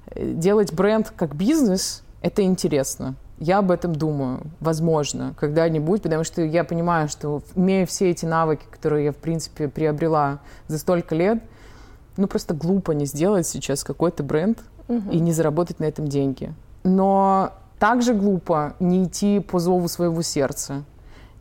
[0.07, 3.15] э, делать бренд как бизнес– это интересно.
[3.37, 8.63] Я об этом думаю, возможно, когда-нибудь, потому что я понимаю, что имея все эти навыки,
[8.71, 11.43] которые я, в принципе, приобрела за столько лет,
[12.15, 15.11] ну просто глупо не сделать сейчас какой-то бренд угу.
[15.11, 16.53] и не заработать на этом деньги.
[16.83, 20.83] Но также глупо не идти по зову своего сердца.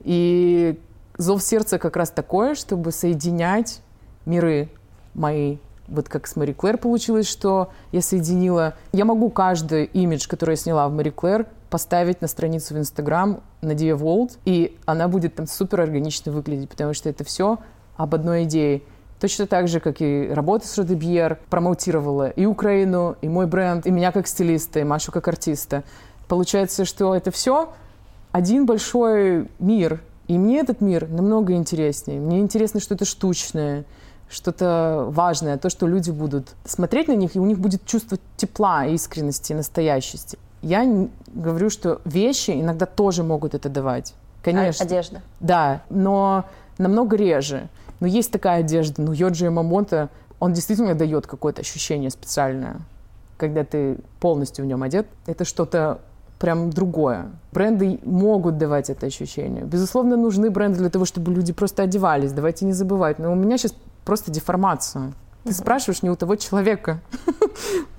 [0.00, 0.80] И
[1.16, 3.80] зов сердца как раз такое, чтобы соединять
[4.26, 4.68] миры
[5.14, 8.74] мои вот как с Мари Клэр получилось, что я соединила...
[8.92, 13.40] Я могу каждый имидж, который я сняла в Мари Клэр, поставить на страницу в Инстаграм
[13.60, 17.58] на Dia World, и она будет там супер органично выглядеть, потому что это все
[17.96, 18.82] об одной идее.
[19.20, 23.90] Точно так же, как и работа с Родебьер, промоутировала и Украину, и мой бренд, и
[23.90, 25.84] меня как стилиста, и Машу как артиста.
[26.28, 27.72] Получается, что это все
[28.32, 30.02] один большой мир.
[30.26, 32.18] И мне этот мир намного интереснее.
[32.18, 33.84] Мне интересно что-то штучное,
[34.28, 38.86] что-то важное, то, что люди будут смотреть на них, и у них будет чувство тепла,
[38.86, 40.38] искренности, настоящести.
[40.62, 44.14] Я говорю, что вещи иногда тоже могут это давать.
[44.42, 44.84] Конечно.
[44.84, 45.22] Одежда.
[45.40, 46.44] Да, но
[46.78, 47.68] намного реже.
[48.00, 50.08] Но есть такая одежда, ну, Йоджи Мамонта,
[50.40, 52.80] он действительно дает какое-то ощущение специальное,
[53.36, 55.06] когда ты полностью в нем одет.
[55.26, 56.00] Это что-то
[56.38, 57.30] прям другое.
[57.52, 59.64] Бренды могут давать это ощущение.
[59.64, 62.32] Безусловно, нужны бренды для того, чтобы люди просто одевались.
[62.32, 63.18] Давайте не забывать.
[63.18, 65.12] Но у меня сейчас просто деформация.
[65.44, 67.00] Ты спрашиваешь не у того человека.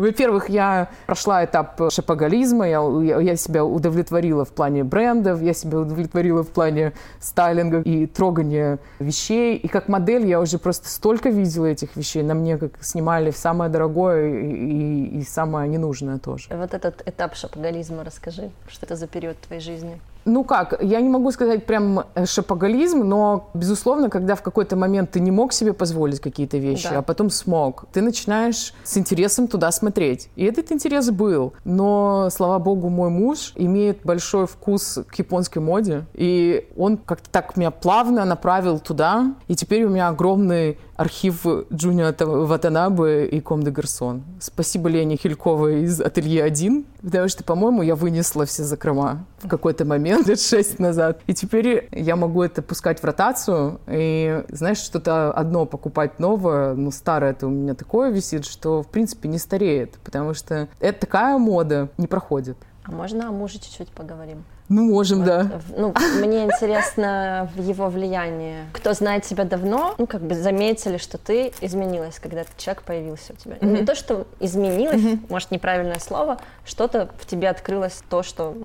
[0.00, 6.42] Во-первых, я прошла этап шапоголизма, я, я себя удовлетворила в плане брендов, я себя удовлетворила
[6.42, 9.56] в плане стайлинга и трогания вещей.
[9.56, 12.22] И как модель я уже просто столько видела этих вещей.
[12.22, 16.48] На мне как снимали самое дорогое и, и, и самое ненужное тоже.
[16.50, 20.00] Вот этот этап шапоголизма расскажи, что это за период твоей жизни?
[20.26, 25.12] Ну как, я не могу сказать прям э, шапоголизм, но, безусловно, когда в какой-то момент
[25.12, 26.98] ты не мог себе позволить какие-то вещи, да.
[26.98, 29.89] а потом смог, ты начинаешь с интересом туда смотреть.
[30.36, 31.54] И этот интерес был.
[31.64, 37.56] Но, слава богу, мой муж имеет большой вкус к японской моде, и он как-то так
[37.56, 43.70] меня плавно направил туда, и теперь у меня огромный архив Джунио Ватанабе и Ком де
[43.70, 44.22] Гарсон.
[44.38, 49.86] Спасибо Лене Хильковой из «Ателье 1», потому что, по-моему, я вынесла все закрома в какой-то
[49.86, 51.22] момент, лет шесть назад.
[51.26, 56.90] И теперь я могу это пускать в ротацию, и, знаешь, что-то одно покупать новое, ну,
[56.90, 61.38] старое это у меня такое висит, что, в принципе, не стареет, потому что это такая
[61.38, 62.58] мода не проходит.
[62.84, 64.44] А можно о муже чуть-чуть поговорим?
[64.68, 65.60] Ну, можем, вот, да.
[65.76, 68.66] Ну, мне интересно его влияние.
[68.72, 73.36] Кто знает тебя давно, ну, как бы заметили, что ты изменилась, когда человек появился у
[73.36, 73.56] тебя.
[73.56, 73.80] Mm-hmm.
[73.80, 75.26] Не то, что изменилась, mm-hmm.
[75.28, 78.56] может, неправильное слово, что-то в тебе открылось то, что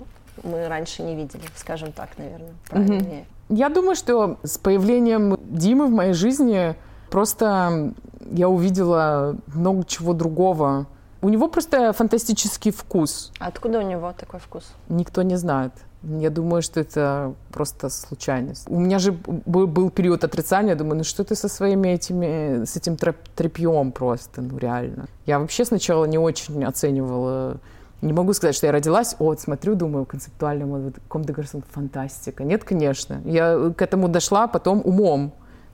[0.44, 3.26] мы раньше не видели, скажем так, наверное, правильнее.
[3.50, 3.56] Mm-hmm.
[3.58, 6.76] Я думаю, что с появлением Димы в моей жизни
[7.10, 7.94] просто
[8.32, 10.86] я увидела много чего другого.
[11.26, 13.32] У него просто фантастический вкус.
[13.40, 14.64] А откуда у него такой вкус?
[14.90, 15.72] Никто не знает.
[16.04, 18.70] Я думаю, что это просто случайность.
[18.70, 20.74] У меня же был период отрицания.
[20.74, 25.08] Я думаю, ну что ты со своими этими, с этим тряпьем просто, ну реально.
[25.26, 27.58] Я вообще сначала не очень оценивала
[28.02, 32.44] не могу сказать, что я родилась, вот, смотрю, думаю, концептуально, вот, Ком де Гарсон, фантастика.
[32.44, 33.20] Нет, конечно.
[33.26, 35.32] Я к этому дошла потом умом.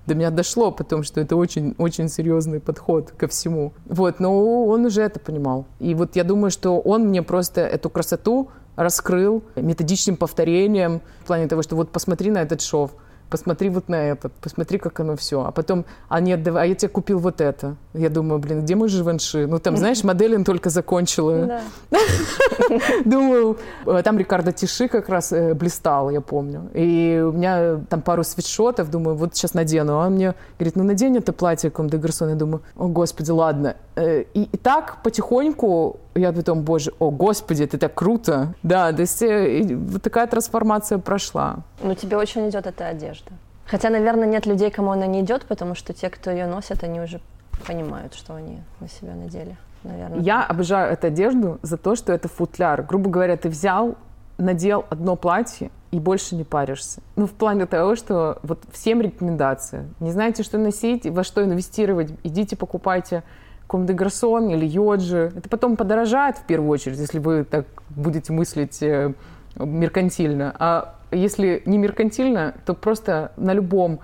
[0.07, 3.73] До меня дошло, потому что это очень, очень серьезный подход ко всему.
[3.85, 5.65] Вот, но он уже это понимал.
[5.79, 11.47] И вот я думаю, что он мне просто эту красоту раскрыл методичным повторением в плане
[11.47, 12.91] того, что вот посмотри на этот шов,
[13.31, 15.43] посмотри вот на этот, посмотри, как оно все.
[15.43, 17.75] А потом, а нет, давай, а я тебе купил вот это.
[17.93, 19.47] Я думаю, блин, где мой Живанши?
[19.47, 21.61] Ну, там, знаешь, моделин только закончила.
[23.05, 26.69] Думаю, э, там Рикардо Тиши как раз э, блистал, я помню.
[26.73, 29.99] И у меня там пару свитшотов, думаю, вот сейчас надену.
[29.99, 32.29] А он мне говорит, ну, надень это платье Ком де Гарсон.
[32.29, 33.75] Я думаю, о, господи, ладно.
[33.95, 38.53] Э, и, и так потихоньку я потом, боже, о, господи, это так круто.
[38.63, 41.59] Да, то есть вот такая трансформация прошла.
[41.81, 43.20] Ну, тебе очень идет эта одежда.
[43.65, 46.99] Хотя, наверное, нет людей, кому она не идет, потому что те, кто ее носят, они
[46.99, 47.21] уже
[47.65, 49.55] понимают, что они на себя надели.
[49.83, 50.19] Наверное.
[50.19, 52.83] Я обожаю эту одежду за то, что это футляр.
[52.83, 53.95] Грубо говоря, ты взял,
[54.37, 57.01] надел одно платье и больше не паришься.
[57.15, 59.85] Ну, в плане того, что вот всем рекомендация.
[59.99, 63.23] Не знаете, что носить, во что инвестировать, идите покупайте
[63.67, 65.31] Ком де Гарсон или Йоджи.
[65.35, 69.13] Это потом подорожает в первую очередь, если вы так будете мыслить э,
[69.55, 70.53] меркантильно.
[70.59, 73.99] А если не меркантильно, то просто на любом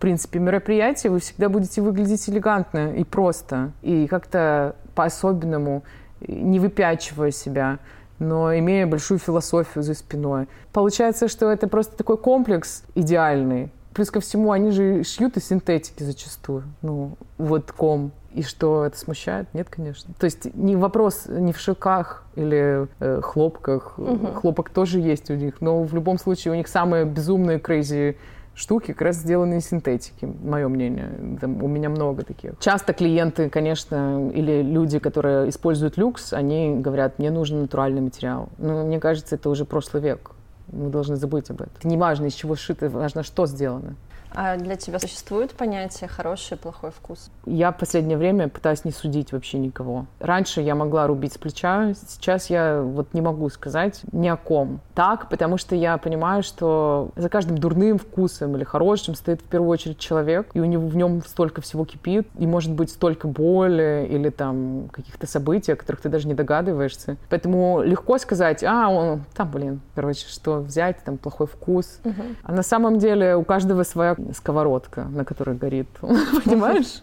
[0.00, 5.82] принципе, мероприятии вы всегда будете выглядеть элегантно и просто, и как-то по-особенному,
[6.26, 7.80] не выпячивая себя,
[8.18, 10.48] но имея большую философию за спиной.
[10.72, 13.70] Получается, что это просто такой комплекс идеальный.
[13.92, 16.62] Плюс ко всему, они же шьют из синтетики зачастую.
[16.80, 19.48] Ну, вот ком и что это смущает?
[19.54, 20.14] Нет, конечно.
[20.18, 23.98] То есть не вопрос не в шелках или э, хлопках.
[23.98, 24.26] Угу.
[24.34, 28.16] Хлопок тоже есть у них, но в любом случае у них самые безумные крейзи
[28.54, 31.38] штуки как раз сделаны из синтетики, мое мнение.
[31.40, 32.52] Там, у меня много таких.
[32.60, 38.48] Часто клиенты, конечно, или люди, которые используют люкс, они говорят, мне нужен натуральный материал.
[38.58, 40.32] Но мне кажется, это уже прошлый век.
[40.72, 41.74] Мы должны забыть об этом.
[41.82, 43.96] Не важно, из чего сшито, важно, что сделано.
[44.34, 47.30] А для тебя существует понятие хороший и плохой вкус?
[47.46, 50.06] Я в последнее время пытаюсь не судить вообще никого.
[50.18, 54.80] Раньше я могла рубить с плеча, сейчас я вот не могу сказать ни о ком.
[54.94, 59.70] Так, потому что я понимаю, что за каждым дурным вкусом или хорошим стоит в первую
[59.70, 64.06] очередь человек, и у него в нем столько всего кипит, и может быть столько боли
[64.10, 67.16] или там каких-то событий, о которых ты даже не догадываешься.
[67.28, 72.00] Поэтому легко сказать, а, он там, блин, короче, что взять, там плохой вкус.
[72.04, 72.22] Угу.
[72.42, 75.88] А на самом деле у каждого своя сковородка, на которой горит.
[76.44, 77.02] Понимаешь?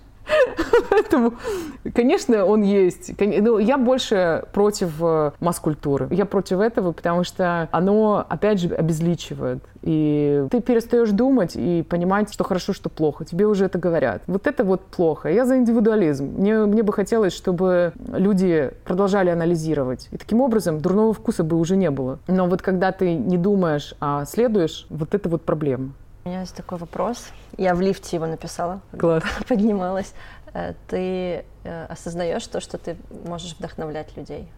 [0.90, 1.34] Поэтому,
[1.94, 3.12] конечно, он есть.
[3.20, 6.08] Ну, я больше против э, масс-культуры.
[6.12, 9.64] Я против этого, потому что оно, опять же, обезличивает.
[9.82, 13.26] И ты перестаешь думать и понимать, что хорошо, что плохо.
[13.26, 14.24] Тебе уже это говорят.
[14.28, 15.30] Вот это вот плохо.
[15.30, 16.26] Я за индивидуализм.
[16.26, 20.10] Мне, мне бы хотелось, чтобы люди продолжали анализировать.
[20.12, 22.20] И таким образом дурного вкуса бы уже не было.
[22.28, 25.92] Но вот когда ты не думаешь, а следуешь, вот это вот проблема.
[26.28, 27.30] У меня есть такой вопрос.
[27.58, 29.24] Я в лифте его написала, Класс.
[29.48, 30.14] поднималась.
[30.54, 34.50] Э, ты э, осознаешь то, что ты можешь вдохновлять людей?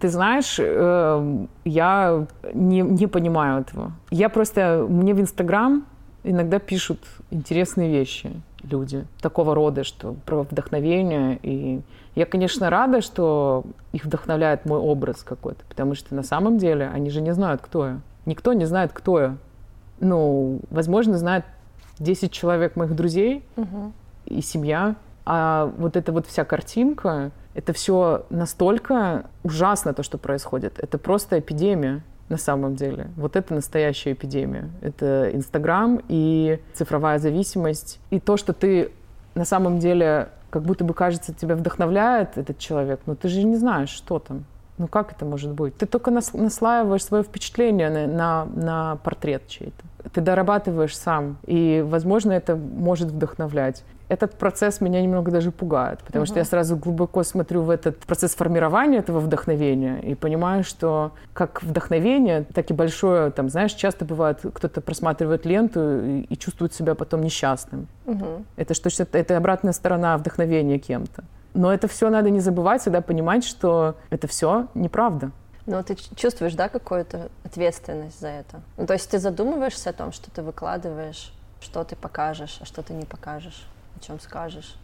[0.00, 3.92] Ты знаешь, э, я не, не понимаю этого.
[4.10, 4.84] Я просто...
[4.88, 5.86] Мне в Инстаграм
[6.24, 6.98] иногда пишут
[7.30, 8.32] интересные вещи
[8.64, 11.38] люди такого рода, что про вдохновение.
[11.44, 11.82] И
[12.16, 13.62] я, конечно, рада, что
[13.92, 17.86] их вдохновляет мой образ какой-то, потому что на самом деле они же не знают, кто
[17.86, 18.00] я.
[18.26, 19.36] Никто не знает, кто я.
[20.00, 21.44] Ну, возможно, знает
[21.98, 23.92] 10 человек моих друзей Угу.
[24.26, 24.96] и семья.
[25.26, 30.78] А вот эта вот вся картинка, это все настолько ужасно, то, что происходит.
[30.78, 33.08] Это просто эпидемия на самом деле.
[33.16, 34.70] Вот это настоящая эпидемия.
[34.82, 38.00] Это Инстаграм и цифровая зависимость.
[38.10, 38.92] И то, что ты
[39.34, 43.56] на самом деле, как будто бы кажется, тебя вдохновляет этот человек, но ты же не
[43.56, 44.44] знаешь, что там.
[44.78, 45.76] Ну как это может быть?
[45.76, 49.84] Ты только нас- наслаиваешь свое впечатление на, на, на портрет чей-то.
[50.12, 53.84] Ты дорабатываешь сам, и, возможно, это может вдохновлять.
[54.08, 58.34] Этот процесс меня немного даже пугает, потому что я сразу глубоко смотрю в этот процесс
[58.34, 64.40] формирования этого вдохновения и понимаю, что как вдохновение, так и большое, там, знаешь, часто бывает,
[64.52, 67.86] кто-то просматривает ленту и, и чувствует себя потом несчастным.
[68.06, 68.44] Угу.
[68.56, 71.22] Это что это, это обратная сторона вдохновения кем-то.
[71.54, 75.30] Но это все надо не забывать, всегда понимать, что это все неправда.
[75.66, 78.60] Но ты ч- чувствуешь, да, какую-то ответственность за это?
[78.76, 82.82] Ну, то есть ты задумываешься о том, что ты выкладываешь, что ты покажешь, а что
[82.82, 84.74] ты не покажешь, о чем скажешь?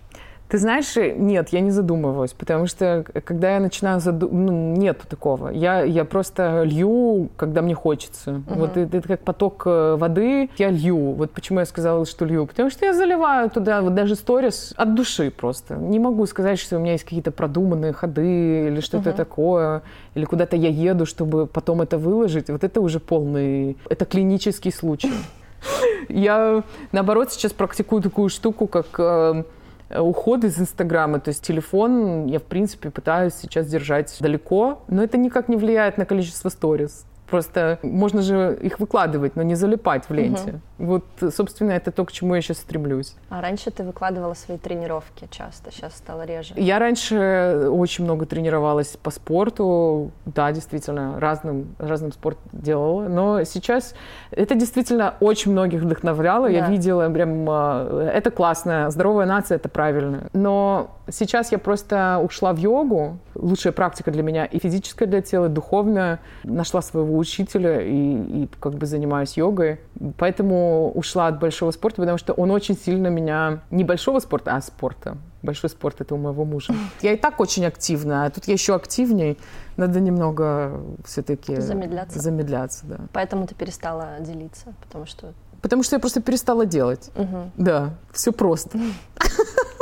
[0.48, 5.00] Ты знаешь, нет, я не задумываюсь, потому что к- когда я начинаю задумываться, ну, нет
[5.08, 5.48] такого.
[5.48, 8.42] Я, я просто лью, когда мне хочется.
[8.46, 11.12] Вот это, это как поток э, воды, я лью.
[11.14, 12.46] Вот почему я сказала, что лью.
[12.46, 15.74] Потому что я заливаю туда вот даже сторис от души просто.
[15.74, 19.82] Не могу сказать, что у меня есть какие-то продуманные ходы или что-то такое,
[20.14, 22.50] или куда-то я еду, чтобы потом это выложить.
[22.50, 25.12] Вот это уже полный, это клинический случай.
[26.08, 29.42] Я, наоборот, сейчас практикую такую штуку, как э,
[29.90, 31.20] уход из Инстаграма.
[31.20, 35.98] То есть телефон я, в принципе, пытаюсь сейчас держать далеко, но это никак не влияет
[35.98, 37.06] на количество сторис.
[37.30, 40.60] Просто можно же их выкладывать, но не залипать в ленте.
[40.78, 41.04] Вот,
[41.34, 43.14] собственно, это то, к чему я сейчас стремлюсь.
[43.30, 46.54] А раньше ты выкладывала свои тренировки часто, сейчас стало реже.
[46.56, 53.94] Я раньше очень много тренировалась по спорту, да, действительно, разным, разным спорт делала, но сейчас
[54.30, 56.70] это действительно очень многих вдохновляло, я Да.
[56.70, 62.58] видела прям, а, это классно, здоровая нация, это правильно, но сейчас я просто ушла в
[62.58, 68.42] йогу, лучшая практика для меня и физическая для тела, и духовная, нашла своего учителя и,
[68.42, 69.80] и как бы занимаюсь йогой,
[70.18, 74.60] поэтому ушла от большого спорта, потому что он очень сильно меня, не большого спорта, а
[74.60, 76.74] спорта, Большой спорт это у моего мужа.
[77.02, 79.38] Я и так очень активна, а тут я еще активней.
[79.76, 82.18] Надо немного все-таки Замедляться.
[82.18, 82.96] замедляться, да.
[83.12, 85.34] Поэтому ты перестала делиться, потому что...
[85.62, 87.10] Потому что я просто перестала делать.
[87.14, 87.52] Мгм.
[87.56, 88.80] Да, все просто.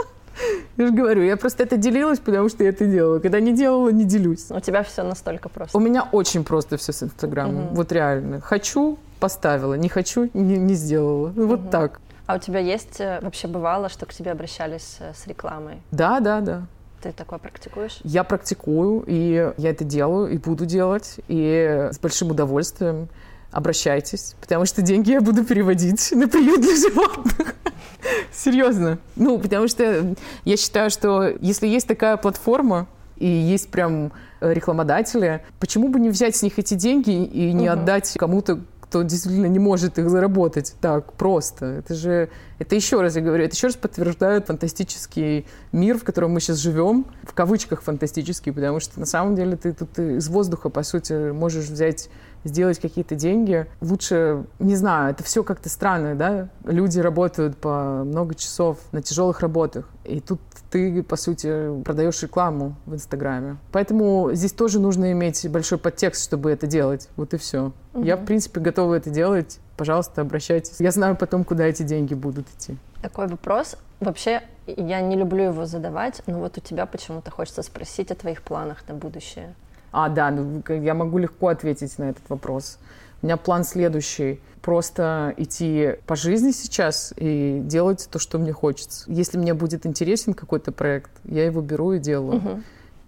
[0.76, 3.18] Я же говорю, я просто это делилась, потому что я это делала.
[3.20, 4.46] Когда не делала, не делюсь.
[4.50, 5.76] У тебя все настолько просто.
[5.76, 7.68] У меня очень просто все с Инстаграмом.
[7.74, 8.40] Вот реально.
[8.40, 11.32] Хочу– поставила, не хочу– не, не сделала.
[11.34, 12.00] Ну, Вот так.
[12.26, 15.82] А у тебя есть, э, вообще бывало, что к тебе обращались э, с рекламой?
[15.90, 16.62] Да, да, да.
[17.02, 17.98] Ты такое практикуешь?
[18.02, 23.08] Я практикую, и я это делаю, и буду делать, и с большим удовольствием
[23.54, 27.54] обращайтесь, потому что деньги я буду переводить на приют для животных.
[28.32, 28.98] Серьезно.
[29.14, 35.44] Ну, потому что я считаю, что если есть такая платформа, и есть прям э, рекламодатели,
[35.60, 39.60] почему бы не взять с них эти деньги и не отдать кому-то, кто действительно не
[39.60, 41.66] может их заработать так просто.
[41.66, 46.32] Это же, это еще раз я говорю, это еще раз подтверждает фантастический мир, в котором
[46.32, 50.68] мы сейчас живем, в кавычках фантастический, потому что на самом деле ты тут из воздуха,
[50.68, 52.08] по сути, можешь взять
[52.44, 53.66] сделать какие-то деньги.
[53.80, 56.50] Лучше, не знаю, это все как-то странно, да?
[56.64, 60.40] Люди работают по много часов на тяжелых работах, и тут
[60.70, 63.56] ты, по сути, продаешь рекламу в Инстаграме.
[63.72, 67.08] Поэтому здесь тоже нужно иметь большой подтекст, чтобы это делать.
[67.16, 67.72] Вот и все.
[67.94, 69.60] Я, в принципе, готова это делать.
[69.76, 70.80] Пожалуйста, обращайтесь.
[70.80, 72.76] Я знаю потом, куда эти деньги будут идти.
[73.02, 73.76] Такой вопрос.
[74.00, 78.42] Вообще, я не люблю его задавать, но вот у тебя почему-то хочется спросить о твоих
[78.42, 79.54] планах на будущее.
[79.92, 82.78] А, да, ну, я могу легко ответить на этот вопрос.
[83.22, 84.40] У меня план следующий.
[84.60, 89.04] Просто идти по жизни сейчас и делать то, что мне хочется.
[89.10, 92.62] Если мне будет интересен какой-то проект, я его беру и делаю.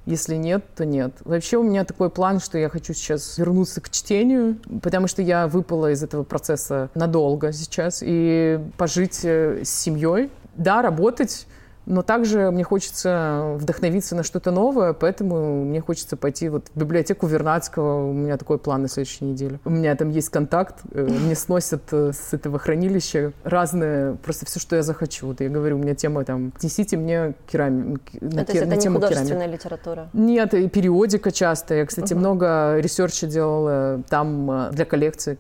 [0.07, 1.12] Если нет, то нет.
[1.24, 5.48] Вообще у меня такой план, что я хочу сейчас вернуться к чтению, потому что я
[5.48, 10.30] выпала из этого процесса надолго сейчас и пожить э, с семьей.
[10.54, 11.46] Да, работать
[11.87, 17.26] Но также мне хочется вдохновиться на что-то новое, поэтому мне хочется пойти вот в библиотеку
[17.26, 18.09] Вернадского.
[18.09, 19.61] У меня такой план на следующей неделе.
[19.64, 24.59] У меня там есть контакт, э, мне сносят э, с этого хранилища разные, просто все,
[24.59, 25.28] что я захочу.
[25.28, 28.01] Вот я говорю, у меня тема там, несите мне керамику.
[28.20, 29.55] На, то есть это не художественная керамик.
[29.55, 30.09] литература?
[30.12, 31.74] Нет, и периодика часто.
[31.74, 32.20] Я, кстати, угу.
[32.20, 35.39] много research а делала там э, для коллекции.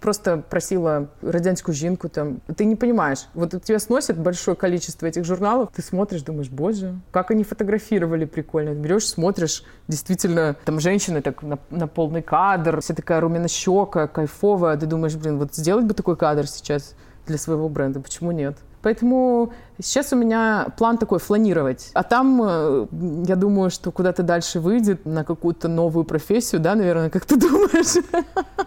[0.00, 2.40] Просто просила Радянську жінку там.
[2.54, 7.00] Ты не понимаешь, вот у тебя сносят большое количество этих журналов, ты смотришь, думаешь, боже,
[7.10, 8.74] как они фотографировали прикольно.
[8.74, 14.76] Берешь, смотришь, действительно, там женщина так на, на полный кадр, вся такая румянощекая, кайфовая.
[14.76, 16.94] Ты думаешь, блин, вот сделать бы такой кадр сейчас
[17.26, 18.56] для своего бренда, почему нет?
[18.86, 21.90] Поэтому сейчас у меня план такой фланировать.
[21.92, 22.86] А там, э,
[23.26, 28.00] я думаю, что куда-то дальше выйдет на какую-то новую профессию, да, наверное, как ты думаешь?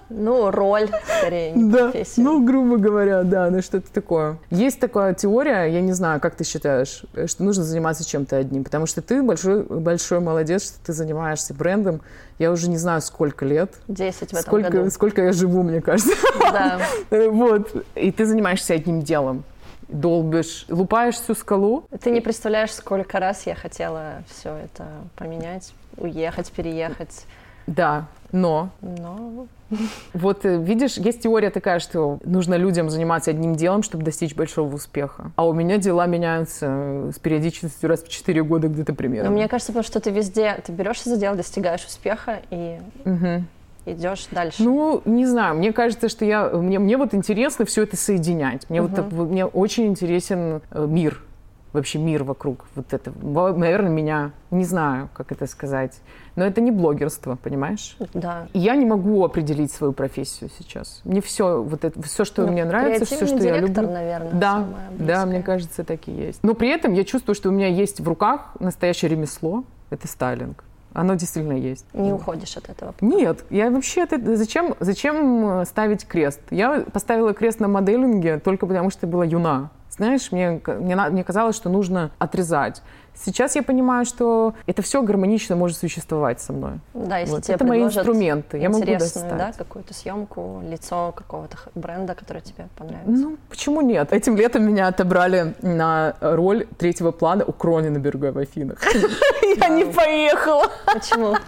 [0.09, 0.89] Ну, роль,
[1.19, 1.85] скорее, не да.
[1.85, 2.25] профессию.
[2.25, 4.37] Ну, грубо говоря, да, ну что-то такое.
[4.49, 8.87] Есть такая теория, я не знаю, как ты считаешь, что нужно заниматься чем-то одним, потому
[8.87, 12.01] что ты большой, большой молодец, что ты занимаешься брендом.
[12.39, 13.71] Я уже не знаю, сколько лет.
[13.87, 14.91] Десять в этом сколько, году.
[14.91, 16.11] Сколько я живу, мне кажется.
[16.51, 16.81] Да.
[17.29, 17.85] Вот.
[17.95, 19.45] И ты занимаешься одним делом
[19.89, 21.83] долбишь, лупаешь всю скалу.
[22.01, 27.25] Ты не представляешь, сколько раз я хотела все это поменять, уехать, переехать.
[27.67, 28.69] Да, но...
[28.81, 29.47] Но...
[30.13, 34.73] Вот э, видишь, есть теория такая, что нужно людям заниматься одним делом, чтобы достичь большого
[34.73, 35.31] успеха.
[35.35, 39.29] А у меня дела меняются с периодичностью раз в 4 года где-то примерно.
[39.29, 42.79] Но мне кажется, потому что ты везде, ты берешься за дело, достигаешь успеха и...
[43.05, 43.43] Угу
[43.93, 44.63] идешь дальше?
[44.63, 45.55] Ну, не знаю.
[45.55, 48.69] Мне кажется, что я, мне, мне вот интересно все это соединять.
[48.69, 48.95] Мне, угу.
[49.11, 51.21] вот, мне очень интересен э, мир,
[51.73, 52.65] вообще мир вокруг.
[52.75, 55.99] Вот это, наверное, меня, не знаю, как это сказать,
[56.35, 57.97] но это не блогерство, понимаешь?
[58.13, 58.47] Да.
[58.53, 61.01] И я не могу определить свою профессию сейчас.
[61.03, 63.89] Мне все, вот это, все, что ну, мне нравится, все, что я люблю.
[63.89, 64.65] наверное, да,
[64.97, 66.39] да, мне кажется, так и есть.
[66.43, 69.63] Но при этом я чувствую, что у меня есть в руках настоящее ремесло.
[69.89, 70.63] Это стайлинг.
[70.93, 71.85] Оно действительно есть.
[71.93, 72.93] Не уходишь от этого?
[73.01, 76.41] Нет, я вообще это зачем зачем ставить крест?
[76.49, 79.69] Я поставила крест на моделинге только потому, что была юна.
[79.89, 82.81] Знаешь, мне, мне, мне казалось, что нужно отрезать.
[83.23, 86.79] Сейчас я понимаю, что это все гармонично может существовать со мной.
[86.93, 87.43] Да, если вот.
[87.43, 89.37] тебе это мои инструменты, я могу достать.
[89.37, 93.11] да, какую-то съемку, лицо какого-то бренда, который тебе понравится.
[93.11, 94.13] Ну, почему нет?
[94.13, 98.79] Этим летом меня отобрали на роль третьего плана у Кроненберга в Афинах.
[99.57, 100.67] Я не поехала.
[100.85, 101.35] Почему?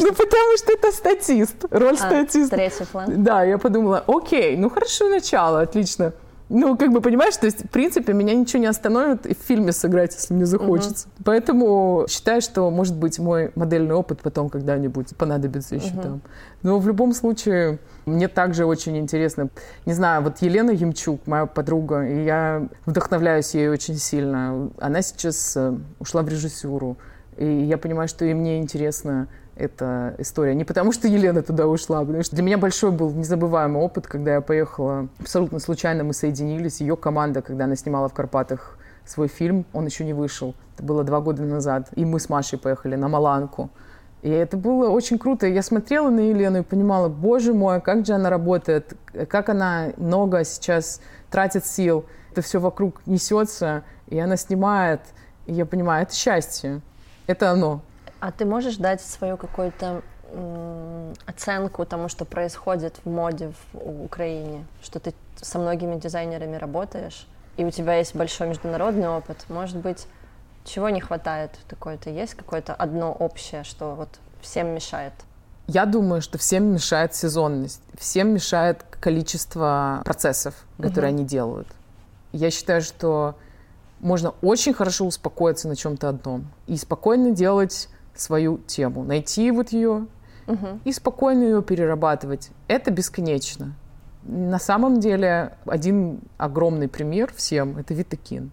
[0.00, 2.56] Ну, потому что это статист, роль а, статиста.
[2.56, 3.22] Третий план.
[3.22, 6.14] Да, я подумала, окей, ну хорошо начало, отлично.
[6.50, 9.72] Ну, как бы, понимаешь, то есть, в принципе, меня ничего не остановит и в фильме
[9.72, 11.08] сыграть, если мне захочется.
[11.08, 11.24] Угу.
[11.24, 16.02] Поэтому считаю, что, может быть, мой модельный опыт потом когда-нибудь понадобится еще угу.
[16.02, 16.20] там.
[16.62, 19.48] Но в любом случае, мне также очень интересно.
[19.84, 24.70] Не знаю, вот Елена Ямчук, моя подруга, и я вдохновляюсь ей очень сильно.
[24.78, 26.96] Она сейчас э, ушла в режиссуру.
[27.36, 29.28] И я понимаю, что и мне интересно
[29.58, 30.54] эта история.
[30.54, 34.34] Не потому, что Елена туда ушла, потому что для меня большой был незабываемый опыт, когда
[34.34, 35.08] я поехала.
[35.18, 36.80] Абсолютно случайно мы соединились.
[36.80, 40.54] Ее команда, когда она снимала в Карпатах свой фильм, он еще не вышел.
[40.74, 41.88] Это было два года назад.
[41.96, 43.70] И мы с Машей поехали на Маланку.
[44.22, 45.46] И это было очень круто.
[45.46, 48.94] Я смотрела на Елену и понимала, боже мой, как же она работает,
[49.28, 51.00] как она много сейчас
[51.30, 52.04] тратит сил.
[52.30, 55.00] Это все вокруг несется, и она снимает.
[55.46, 56.80] И я понимаю, это счастье.
[57.26, 57.82] Это оно.
[58.20, 60.02] А ты можешь дать свою какую-то
[61.26, 67.64] оценку тому, что происходит в моде в Украине, что ты со многими дизайнерами работаешь, и
[67.64, 70.06] у тебя есть большой международный опыт, может быть,
[70.64, 72.10] чего не хватает такое-то?
[72.10, 74.08] Есть какое-то одно общее, что вот
[74.40, 75.14] всем мешает?
[75.66, 81.18] Я думаю, что всем мешает сезонность, всем мешает количество процессов, которые угу.
[81.18, 81.68] они делают.
[82.32, 83.36] Я считаю, что
[84.00, 87.88] можно очень хорошо успокоиться на чем-то одном и спокойно делать
[88.20, 90.06] свою тему, найти вот ее
[90.46, 90.80] угу.
[90.84, 92.50] и спокойно ее перерабатывать.
[92.66, 93.74] Это бесконечно.
[94.24, 98.50] На самом деле один огромный пример всем— это Витакин.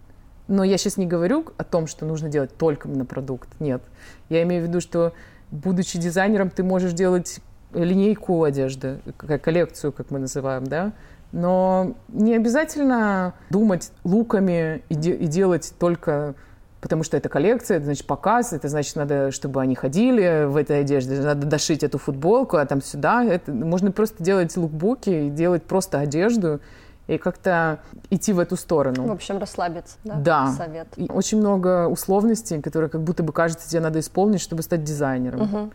[0.48, 3.48] Но я сейчас не говорю о том, что нужно делать только на продукт.
[3.58, 3.82] Нет.
[4.28, 5.12] Я имею в виду, что
[5.50, 7.40] будучи дизайнером, ты можешь делать
[7.72, 10.92] линейку одежды, коллекцию, как мы называем, да,
[11.32, 16.34] но не обязательно думать луками и, де- и делать только
[16.80, 20.80] потому что это коллекция, это значит показ, это значит надо, чтобы они ходили в этой
[20.80, 23.24] одежде, надо дошить эту футболку, а там сюда.
[23.24, 26.60] Это, можно просто делать лукбуки, делать просто одежду
[27.06, 29.06] и как-то идти в эту сторону.
[29.06, 30.14] В общем, расслабиться, да?
[30.16, 30.52] Да.
[30.52, 30.88] Совет.
[30.96, 35.42] И очень много условностей, которые как будто бы кажется тебе надо исполнить, чтобы стать дизайнером.
[35.42, 35.70] Угу.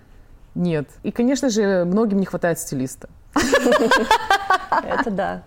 [0.55, 0.87] Нет.
[1.03, 3.09] И, конечно же, многим не хватает стилиста.
[4.71, 5.43] Это да.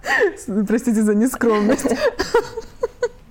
[0.66, 1.86] Простите за нескромность.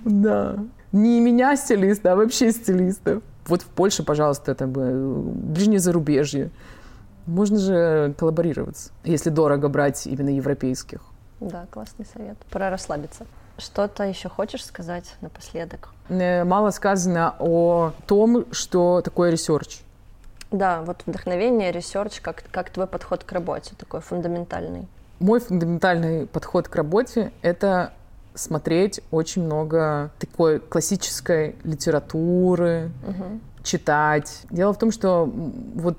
[0.06, 0.58] Да.
[0.94, 3.20] Не меня стилиста, а вообще стилиста.
[3.46, 4.92] Вот в Польше, пожалуйста, это бы
[5.24, 6.50] ближнее зарубежье.
[7.26, 11.00] Можно же коллаборироваться, если дорого брать именно европейских.
[11.40, 12.36] Да, классный совет.
[12.48, 13.26] Пора расслабиться.
[13.58, 15.88] Что-то еще хочешь сказать напоследок?
[16.08, 19.80] Э, мало сказано о том, что такое ресерч.
[20.52, 24.86] Да, вот вдохновение, research, как, как твой подход к работе, такой фундаментальный.
[25.18, 27.92] Мой фундаментальный подход к работе— это
[28.34, 33.40] смотреть очень много такой классической литературы, угу.
[33.62, 34.42] читать.
[34.50, 35.30] Дело в том, что
[35.74, 35.96] вот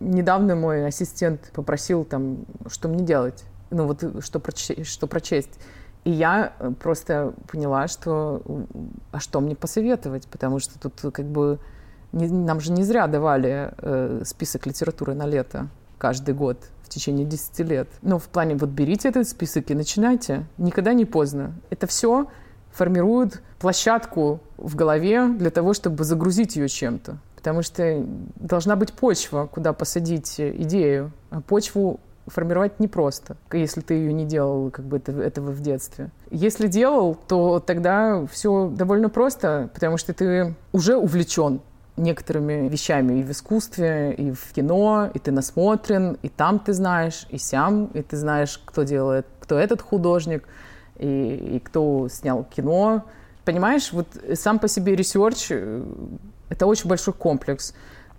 [0.00, 5.58] недавно мой ассистент попросил там, что мне делать, ну вот что прочесть, что прочесть.
[6.04, 8.42] И я просто поняла, что
[9.10, 11.58] а что мне посоветовать, потому что тут как бы
[12.12, 15.68] не, нам же не зря давали э, список литературы на лето
[15.98, 16.58] каждый год
[16.94, 17.88] течение 10 лет.
[18.02, 20.46] Но в плане вот берите этот список и начинайте.
[20.58, 21.52] Никогда не поздно.
[21.70, 22.28] Это все
[22.72, 27.18] формирует площадку в голове для того, чтобы загрузить ее чем-то.
[27.36, 28.04] Потому что
[28.36, 31.12] должна быть почва, куда посадить идею.
[31.30, 36.10] А почву формировать непросто, если ты ее не делал как бы этого в детстве.
[36.30, 41.60] Если делал, то тогда все довольно просто, потому что ты уже увлечен
[41.96, 47.26] некоторыми вещами и в искусстве, и в кино, и ты насмотрен, и там ты знаешь,
[47.30, 50.48] и сям, и ты знаешь, кто делает, кто этот художник,
[50.98, 53.04] и, и кто снял кино.
[53.44, 55.84] Понимаешь, вот сам по себе research э,—
[56.48, 57.74] это очень большой комплекс.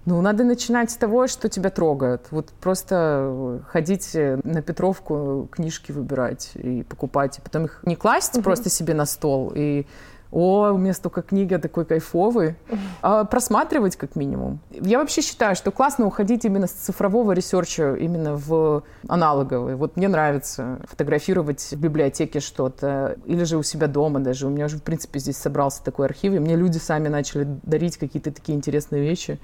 [0.05, 2.27] Ну, надо начинать с того, что тебя трогает.
[2.29, 8.43] Вот просто ходить на Петровку, книжки выбирать и покупать, и потом их не класть угу.
[8.43, 9.87] просто себе на стол и
[10.31, 12.55] о, у меня столько книга такой кайфовый,
[13.01, 14.59] а просматривать как минимум.
[14.71, 19.75] Я вообще считаю, что классно уходить именно с цифрового research а именно в аналоговый.
[19.75, 24.47] Вот мне нравится фотографировать в библиотеке что-то или же у себя дома даже.
[24.47, 27.97] У меня уже, в принципе, здесь собрался такой архив, и мне люди сами начали дарить
[27.97, 29.39] какие-то такие интересные вещи.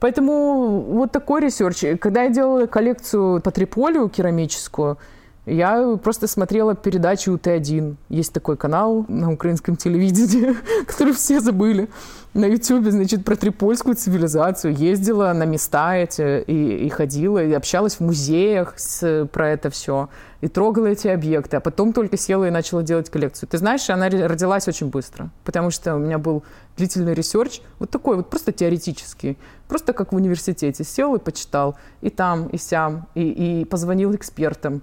[0.00, 1.98] Поэтому вот такой research.
[1.98, 4.98] Когда я делала коллекцию по триполю керамическую,
[5.46, 7.96] я просто смотрела передачи УТ-1.
[8.08, 11.90] Есть такой канал на украинском телевидении, который все забыли.
[12.32, 14.74] На Ютубе, значит, про трипольскую цивилизацию.
[14.74, 20.08] Ездила на места эти и, и ходила, и общалась в музеях с, про это все.
[20.40, 21.58] И трогала эти объекты.
[21.58, 23.48] А потом только села и начала делать коллекцию.
[23.48, 25.30] Ты знаешь, она родилась очень быстро.
[25.44, 26.42] Потому что у меня был
[26.78, 27.60] длительный research.
[27.78, 29.36] Вот такой вот просто теоретический.
[29.68, 30.84] Просто как в университете.
[30.84, 31.76] Сел и почитал.
[32.00, 33.06] И там, и сям.
[33.14, 34.82] И, и позвонил экспертам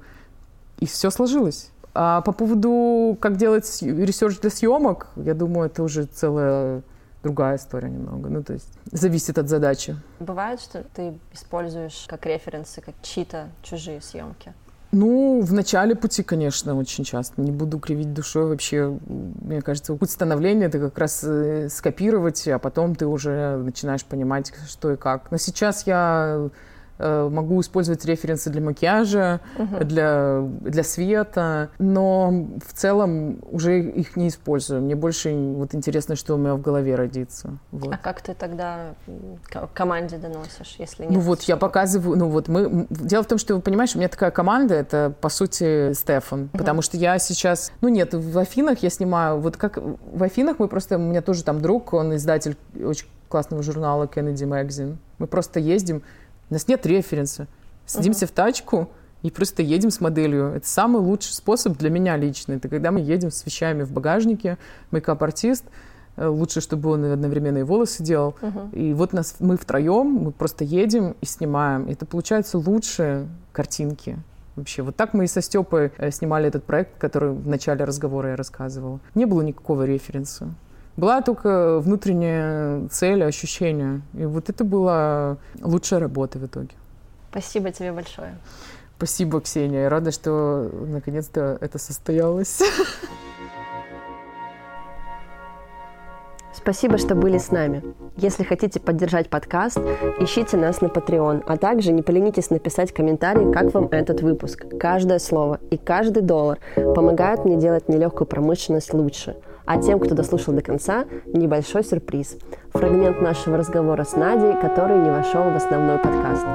[0.82, 1.70] и все сложилось.
[1.94, 6.84] А по поводу, как делать research для съемок, я думаю, это уже целая
[7.24, 8.30] другая история немного.
[8.30, 9.96] Ну, то есть зависит от задачи.
[10.20, 14.54] Бывает, что ты используешь как референсы, как чьи-то чужие съемки?
[14.94, 17.42] Ну, в начале пути, конечно, очень часто.
[17.42, 18.98] Не буду кривить душой вообще.
[19.08, 24.52] Мне кажется, путь становления— это как раз э, скопировать, а потом ты уже начинаешь понимать,
[24.68, 25.32] что и как.
[25.32, 26.50] Но сейчас я
[27.02, 29.84] могу использовать референсы для макияжа, угу.
[29.84, 34.82] для, для света, но в целом уже их не использую.
[34.82, 37.58] Мне больше вот интересно, что у меня в голове родится.
[37.72, 37.94] Вот.
[37.94, 38.94] А как ты тогда
[39.74, 41.12] команде доносишь, если нет?
[41.12, 42.88] Ну вот я показываю, ну вот мы...
[42.90, 46.58] Дело в том, что, вы понимаешь, у меня такая команда, это, по сути, Стефан, угу.
[46.58, 47.72] потому что я сейчас...
[47.82, 50.98] Ну нет, в Афинах я снимаю, вот как в Афинах мы просто...
[50.98, 54.98] У меня тоже там друг, он издатель очень классного журнала Kennedy Magazine.
[55.18, 56.04] Мы просто ездим,
[56.52, 57.48] у нас нет референса.
[57.86, 58.30] Садимся uh-huh.
[58.30, 58.90] в тачку
[59.24, 60.48] и просто едем с моделью.
[60.54, 62.54] Это самый лучший способ для меня лично.
[62.54, 64.58] Это когда мы едем с вещами в багажнике,
[64.92, 65.64] мейкап-артист,
[66.18, 68.36] э, лучше, чтобы он одновременно и волосы делал.
[68.42, 68.76] Uh-huh.
[68.76, 71.88] И вот нас, мы втроем, мы просто едем и снимаем.
[71.88, 74.18] Это получается лучшие картинки.
[74.58, 78.32] Вообще, вот так мы и со Степой э, снимали этот проект, который в начале разговора
[78.32, 79.00] я рассказывала.
[79.16, 80.54] Не было никакого референса.
[80.98, 84.02] Была только внутренняя цель, ощущение.
[84.14, 86.76] И вот это была лучшая работа в итоге.
[87.30, 88.38] Спасибо тебе большое.
[88.98, 89.84] Спасибо, Ксения.
[89.84, 92.62] Я рада, что наконец-то это состоялось.
[96.54, 97.82] Спасибо, что были с нами.
[98.18, 99.80] Если хотите поддержать подкаст,
[100.20, 104.66] ищите нас на Patreon, а также не поленитесь написать комментарий, как вам этот выпуск.
[104.80, 110.54] Каждое слово и каждый доллар помогают мне делать нелегкую промышленность лучше– а тем, кто дослушал
[110.54, 112.38] до конца, небольшой сюрприз.
[112.74, 116.46] Фрагмент нашего разговора с Надей, который не вошел в основной подкаст.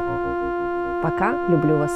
[1.02, 1.92] Пока, люблю вас.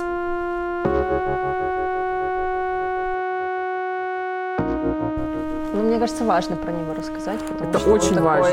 [5.75, 8.51] Ну, мне кажется, важно про него рассказать, потому Это что очень он важно.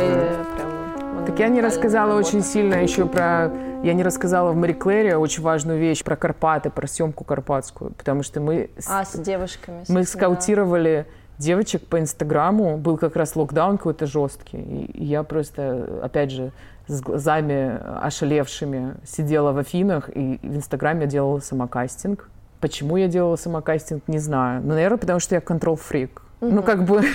[0.55, 2.28] прям, так я не рассказала работа.
[2.28, 3.51] очень сильно еще про...
[3.84, 8.24] Я не рассказала в Мари Клэре очень важную вещь про Карпаты, про съемку карпатскую, потому
[8.24, 8.70] что мы...
[8.88, 9.84] А, с девушками.
[9.88, 11.05] Мы скаутировали
[11.38, 12.77] девочек по Инстаграму.
[12.77, 14.85] Был как раз локдаун какой-то жесткий.
[14.93, 16.51] И я просто, опять же,
[16.88, 22.29] с глазами ошалевшими сидела в Афинах и в Инстаграме делала самокастинг.
[22.59, 24.61] Почему я делала самокастинг, не знаю.
[24.63, 26.21] Ну, наверное, потому что я контрол-фрик.
[26.41, 26.51] Угу.
[26.51, 27.01] Ну, как бы...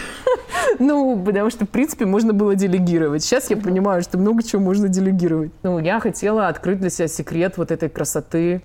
[0.78, 3.22] Ну, потому что, в принципе, можно было делегировать.
[3.22, 5.52] Сейчас я понимаю, что много чего можно делегировать.
[5.62, 8.62] Ну, я хотела открыть для себя секрет вот этой красоты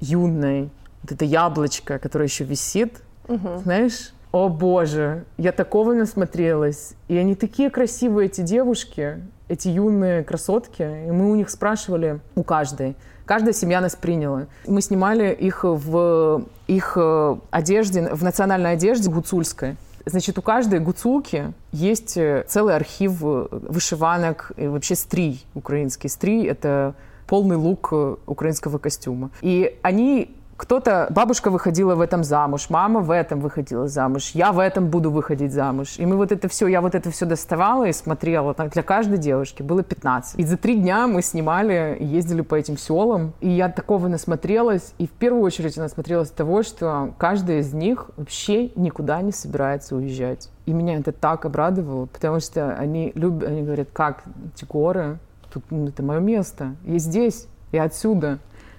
[0.00, 0.70] юной.
[1.02, 3.00] Вот это яблочко, которое еще висит.
[3.28, 3.58] Угу.
[3.62, 4.12] Знаешь?
[4.32, 6.94] О боже, я такого насмотрелась.
[7.08, 10.82] И они такие красивые, эти девушки, эти юные красотки.
[10.82, 12.96] И мы у них спрашивали, у каждой,
[13.26, 14.46] Каждая семья нас приняла.
[14.68, 19.76] Мы снимали их в их э, одежде, в национальной одежде гуцульской.
[20.06, 26.08] Значит, у каждой гуцулки есть э, целый архив э, вышиванок и вообще стрий украинский.
[26.08, 26.94] Стрий— это
[27.26, 27.92] полный лук
[28.26, 29.30] украинского костюма.
[29.40, 34.58] И они кто-то, бабушка выходила в этом замуж, мама в этом выходила замуж, я в
[34.58, 35.96] этом буду выходить замуж.
[35.98, 38.54] И мы вот это все, я вот это все доставала и смотрела.
[38.54, 40.38] Так, для каждой девушки было 15.
[40.38, 43.32] И за три дня мы снимали, ездили по этим селам.
[43.40, 44.94] И я такого насмотрелась.
[44.98, 50.48] И в первую очередь насмотрелась того, что каждая из них вообще никуда не собирается уезжать.
[50.64, 55.18] И меня это так обрадовало, потому что они любят, они говорят, как эти горы,
[55.52, 58.38] тут ну, это мое место, я здесь, я отсюда.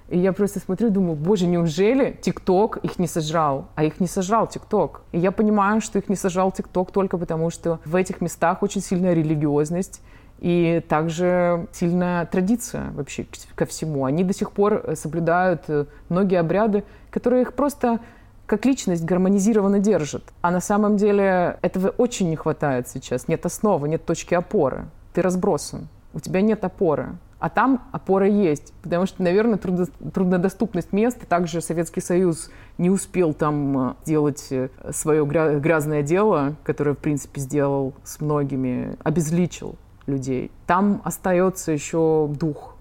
[0.10, 3.68] И я просто смотрю, думаю, боже, неужели ТикТок их не сожрал?
[3.76, 5.02] А их не сожрал ТикТок.
[5.12, 8.82] И я понимаю, что их не сожрал ТикТок только потому, что в этих местах очень
[8.82, 10.02] сильная религиозность
[10.40, 14.06] и также сильная традиция вообще ко всему.
[14.06, 18.00] Они до сих пор соблюдают э, многие обряды, которые их просто
[18.46, 20.24] как личность гармонизированно держат.
[20.42, 23.28] А на самом деле этого очень не хватает сейчас.
[23.28, 24.86] Нет основы, нет точки опоры.
[25.14, 25.90] Ты разбросан.
[26.14, 27.18] У тебя нет опоры.
[27.40, 33.34] А там опора есть, потому что, наверное, трудно, труднодоступность мест, также Советский Союз не успел
[33.34, 39.76] там делать э, э, свое грязное дело, которое, в принципе, сделал с многими, обезличил
[40.08, 40.50] людей.
[40.66, 42.76] Там остается еще дух.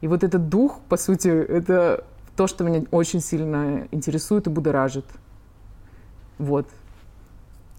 [0.00, 2.04] И вот этот дух, по сути, это
[2.36, 5.04] то, что меня очень сильно интересует и будоражит.
[6.38, 6.66] Вот.